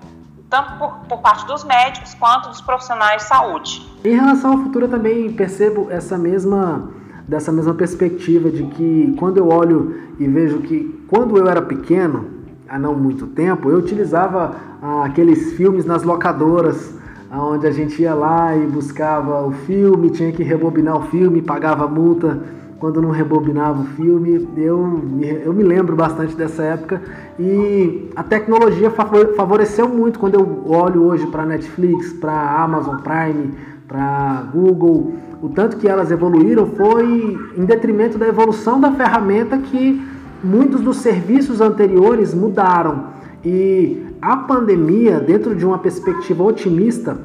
tanto 0.50 0.74
por, 0.78 0.92
por, 1.08 1.20
parte 1.20 1.46
dos 1.46 1.64
médicos 1.64 2.14
quanto 2.16 2.50
dos 2.50 2.60
profissionais 2.60 3.22
de 3.22 3.28
saúde. 3.30 3.90
Em 4.04 4.16
relação 4.16 4.54
ao 4.54 4.58
futuro, 4.58 4.86
eu 4.86 4.90
também 4.90 5.32
percebo 5.32 5.88
essa 5.90 6.18
mesma 6.18 6.92
dessa 7.28 7.52
mesma 7.52 7.76
perspectiva 7.76 8.50
de 8.50 8.64
que 8.64 9.16
quando 9.20 9.38
eu 9.38 9.50
olho 9.50 10.16
e 10.18 10.28
vejo 10.28 10.62
que 10.62 11.06
quando 11.08 11.38
eu 11.38 11.48
era 11.48 11.62
pequeno, 11.62 12.39
há 12.70 12.78
não 12.78 12.94
muito 12.94 13.28
tempo, 13.28 13.70
eu 13.70 13.78
utilizava 13.78 14.56
ah, 14.82 15.06
aqueles 15.06 15.54
filmes 15.54 15.86
nas 15.86 16.04
locadoras, 16.04 16.94
onde 17.32 17.68
a 17.68 17.72
gente 17.72 18.02
ia 18.02 18.14
lá 18.14 18.56
e 18.56 18.66
buscava 18.68 19.46
o 19.46 19.52
filme, 19.52 20.10
tinha 20.10 20.32
que 20.32 20.44
rebobinar 20.44 20.98
o 20.98 21.02
filme, 21.04 21.42
pagava 21.42 21.88
multa 21.88 22.40
quando 22.80 23.02
não 23.02 23.10
rebobinava 23.10 23.82
o 23.82 23.86
filme. 23.86 24.48
Eu, 24.56 25.02
eu 25.44 25.54
me 25.54 25.64
lembro 25.64 25.96
bastante 25.96 26.36
dessa 26.36 26.64
época 26.64 27.02
e 27.38 28.10
a 28.16 28.24
tecnologia 28.24 28.90
favoreceu 28.90 29.88
muito 29.88 30.18
quando 30.18 30.36
eu 30.36 30.64
olho 30.66 31.04
hoje 31.04 31.28
para 31.28 31.46
Netflix, 31.46 32.14
para 32.14 32.64
Amazon 32.64 32.98
Prime, 32.98 33.54
para 33.88 34.44
Google. 34.54 35.14
O 35.42 35.50
tanto 35.50 35.78
que 35.78 35.88
elas 35.88 36.12
evoluíram 36.12 36.68
foi 36.68 37.38
em 37.58 37.66
detrimento 37.66 38.18
da 38.18 38.28
evolução 38.28 38.80
da 38.80 38.92
ferramenta 38.92 39.58
que 39.58 40.02
muitos 40.44 40.82
dos 40.82 40.98
serviços 40.98 41.62
anteriores 41.62 42.34
mudaram 42.34 43.08
e 43.44 44.06
a 44.22 44.36
pandemia, 44.36 45.20
dentro 45.20 45.56
de 45.56 45.66
uma 45.66 45.78
perspectiva 45.78 46.44
otimista, 46.44 47.18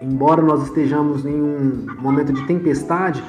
embora 0.00 0.40
nós 0.40 0.62
estejamos 0.62 1.24
em 1.26 1.34
um 1.34 1.86
momento 1.98 2.32
de 2.32 2.46
tempestade, 2.46 3.22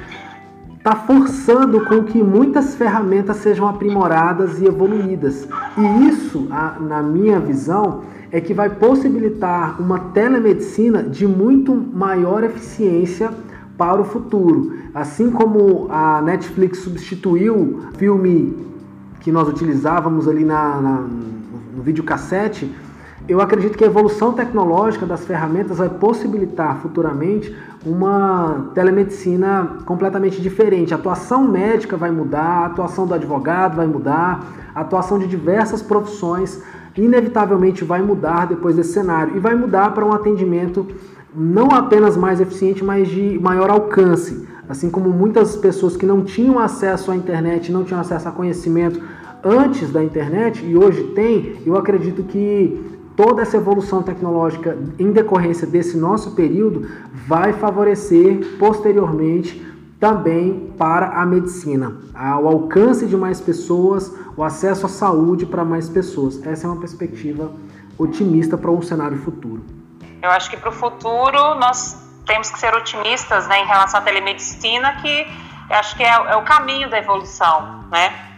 está 0.77 0.95
forçando 0.95 1.83
com 1.85 2.03
que 2.03 2.21
muitas 2.21 2.75
ferramentas 2.75 3.37
sejam 3.37 3.67
aprimoradas 3.67 4.61
e 4.61 4.65
evoluídas. 4.65 5.47
E 5.75 6.07
isso, 6.07 6.47
na 6.79 7.01
minha 7.01 7.39
visão, 7.39 8.03
é 8.31 8.39
que 8.39 8.53
vai 8.53 8.69
possibilitar 8.69 9.81
uma 9.81 9.97
telemedicina 9.97 11.01
de 11.01 11.25
muito 11.25 11.73
maior 11.73 12.43
eficiência 12.43 13.31
para 13.75 13.99
o 13.99 14.05
futuro. 14.05 14.73
Assim 14.93 15.31
como 15.31 15.87
a 15.89 16.21
Netflix 16.21 16.79
substituiu 16.79 17.79
filme 17.97 18.55
que 19.25 19.31
nós 19.31 19.47
utilizávamos 19.47 20.27
ali 20.27 20.45
na, 20.45 20.79
na, 20.79 20.91
no 21.75 21.81
videocassete, 21.81 22.71
eu 23.27 23.41
acredito 23.41 23.75
que 23.75 23.83
a 23.83 23.87
evolução 23.87 24.33
tecnológica 24.33 25.03
das 25.03 25.25
ferramentas 25.25 25.79
vai 25.79 25.89
possibilitar 25.89 26.77
futuramente 26.77 27.51
uma 27.83 28.69
telemedicina 28.75 29.77
completamente 29.83 30.39
diferente. 30.39 30.93
A 30.93 30.97
atuação 30.97 31.43
médica 31.43 31.97
vai 31.97 32.11
mudar, 32.11 32.59
a 32.59 32.65
atuação 32.67 33.07
do 33.07 33.15
advogado 33.15 33.77
vai 33.77 33.87
mudar, 33.87 34.45
a 34.75 34.81
atuação 34.81 35.17
de 35.17 35.25
diversas 35.25 35.81
profissões 35.81 36.61
inevitavelmente 36.95 37.83
vai 37.83 38.03
mudar 38.03 38.45
depois 38.45 38.75
desse 38.75 38.93
cenário 38.93 39.35
e 39.35 39.39
vai 39.39 39.55
mudar 39.55 39.91
para 39.95 40.05
um 40.05 40.13
atendimento 40.13 40.85
não 41.35 41.71
apenas 41.71 42.15
mais 42.15 42.39
eficiente, 42.39 42.83
mas 42.83 43.07
de 43.07 43.39
maior 43.39 43.71
alcance. 43.71 44.47
Assim 44.69 44.89
como 44.89 45.09
muitas 45.09 45.55
pessoas 45.55 45.97
que 45.97 46.05
não 46.05 46.23
tinham 46.23 46.57
acesso 46.57 47.11
à 47.11 47.15
internet, 47.15 47.71
não 47.71 47.83
tinham 47.83 47.99
acesso 47.99 48.27
a 48.29 48.31
conhecimento 48.31 48.99
antes 49.45 49.91
da 49.91 50.03
internet 50.03 50.65
e 50.65 50.75
hoje 50.75 51.03
tem, 51.13 51.61
eu 51.65 51.77
acredito 51.77 52.23
que 52.23 52.99
toda 53.15 53.43
essa 53.43 53.57
evolução 53.57 54.01
tecnológica 54.01 54.75
em 54.97 55.11
decorrência 55.11 55.67
desse 55.67 55.95
nosso 55.95 56.31
período 56.31 56.89
vai 57.27 57.53
favorecer 57.53 58.57
posteriormente 58.57 59.63
também 59.99 60.73
para 60.77 61.21
a 61.21 61.25
medicina, 61.25 61.95
o 62.41 62.47
alcance 62.47 63.05
de 63.05 63.15
mais 63.15 63.39
pessoas, 63.39 64.11
o 64.35 64.43
acesso 64.43 64.87
à 64.87 64.89
saúde 64.89 65.45
para 65.45 65.63
mais 65.63 65.87
pessoas. 65.87 66.45
Essa 66.45 66.67
é 66.67 66.69
uma 66.69 66.79
perspectiva 66.79 67.51
otimista 67.97 68.57
para 68.57 68.71
um 68.71 68.81
cenário 68.81 69.17
futuro. 69.19 69.63
Eu 70.21 70.29
acho 70.31 70.49
que 70.49 70.57
para 70.57 70.69
o 70.69 70.73
futuro 70.73 71.55
nós 71.55 71.97
temos 72.25 72.49
que 72.49 72.59
ser 72.59 72.73
otimistas 72.73 73.47
né, 73.47 73.61
em 73.61 73.65
relação 73.65 73.99
à 73.99 74.03
telemedicina, 74.03 74.95
que 75.01 75.27
acho 75.69 75.95
que 75.95 76.03
é, 76.03 76.09
é 76.09 76.35
o 76.35 76.43
caminho 76.43 76.89
da 76.89 76.97
evolução, 76.97 77.85
né? 77.89 78.34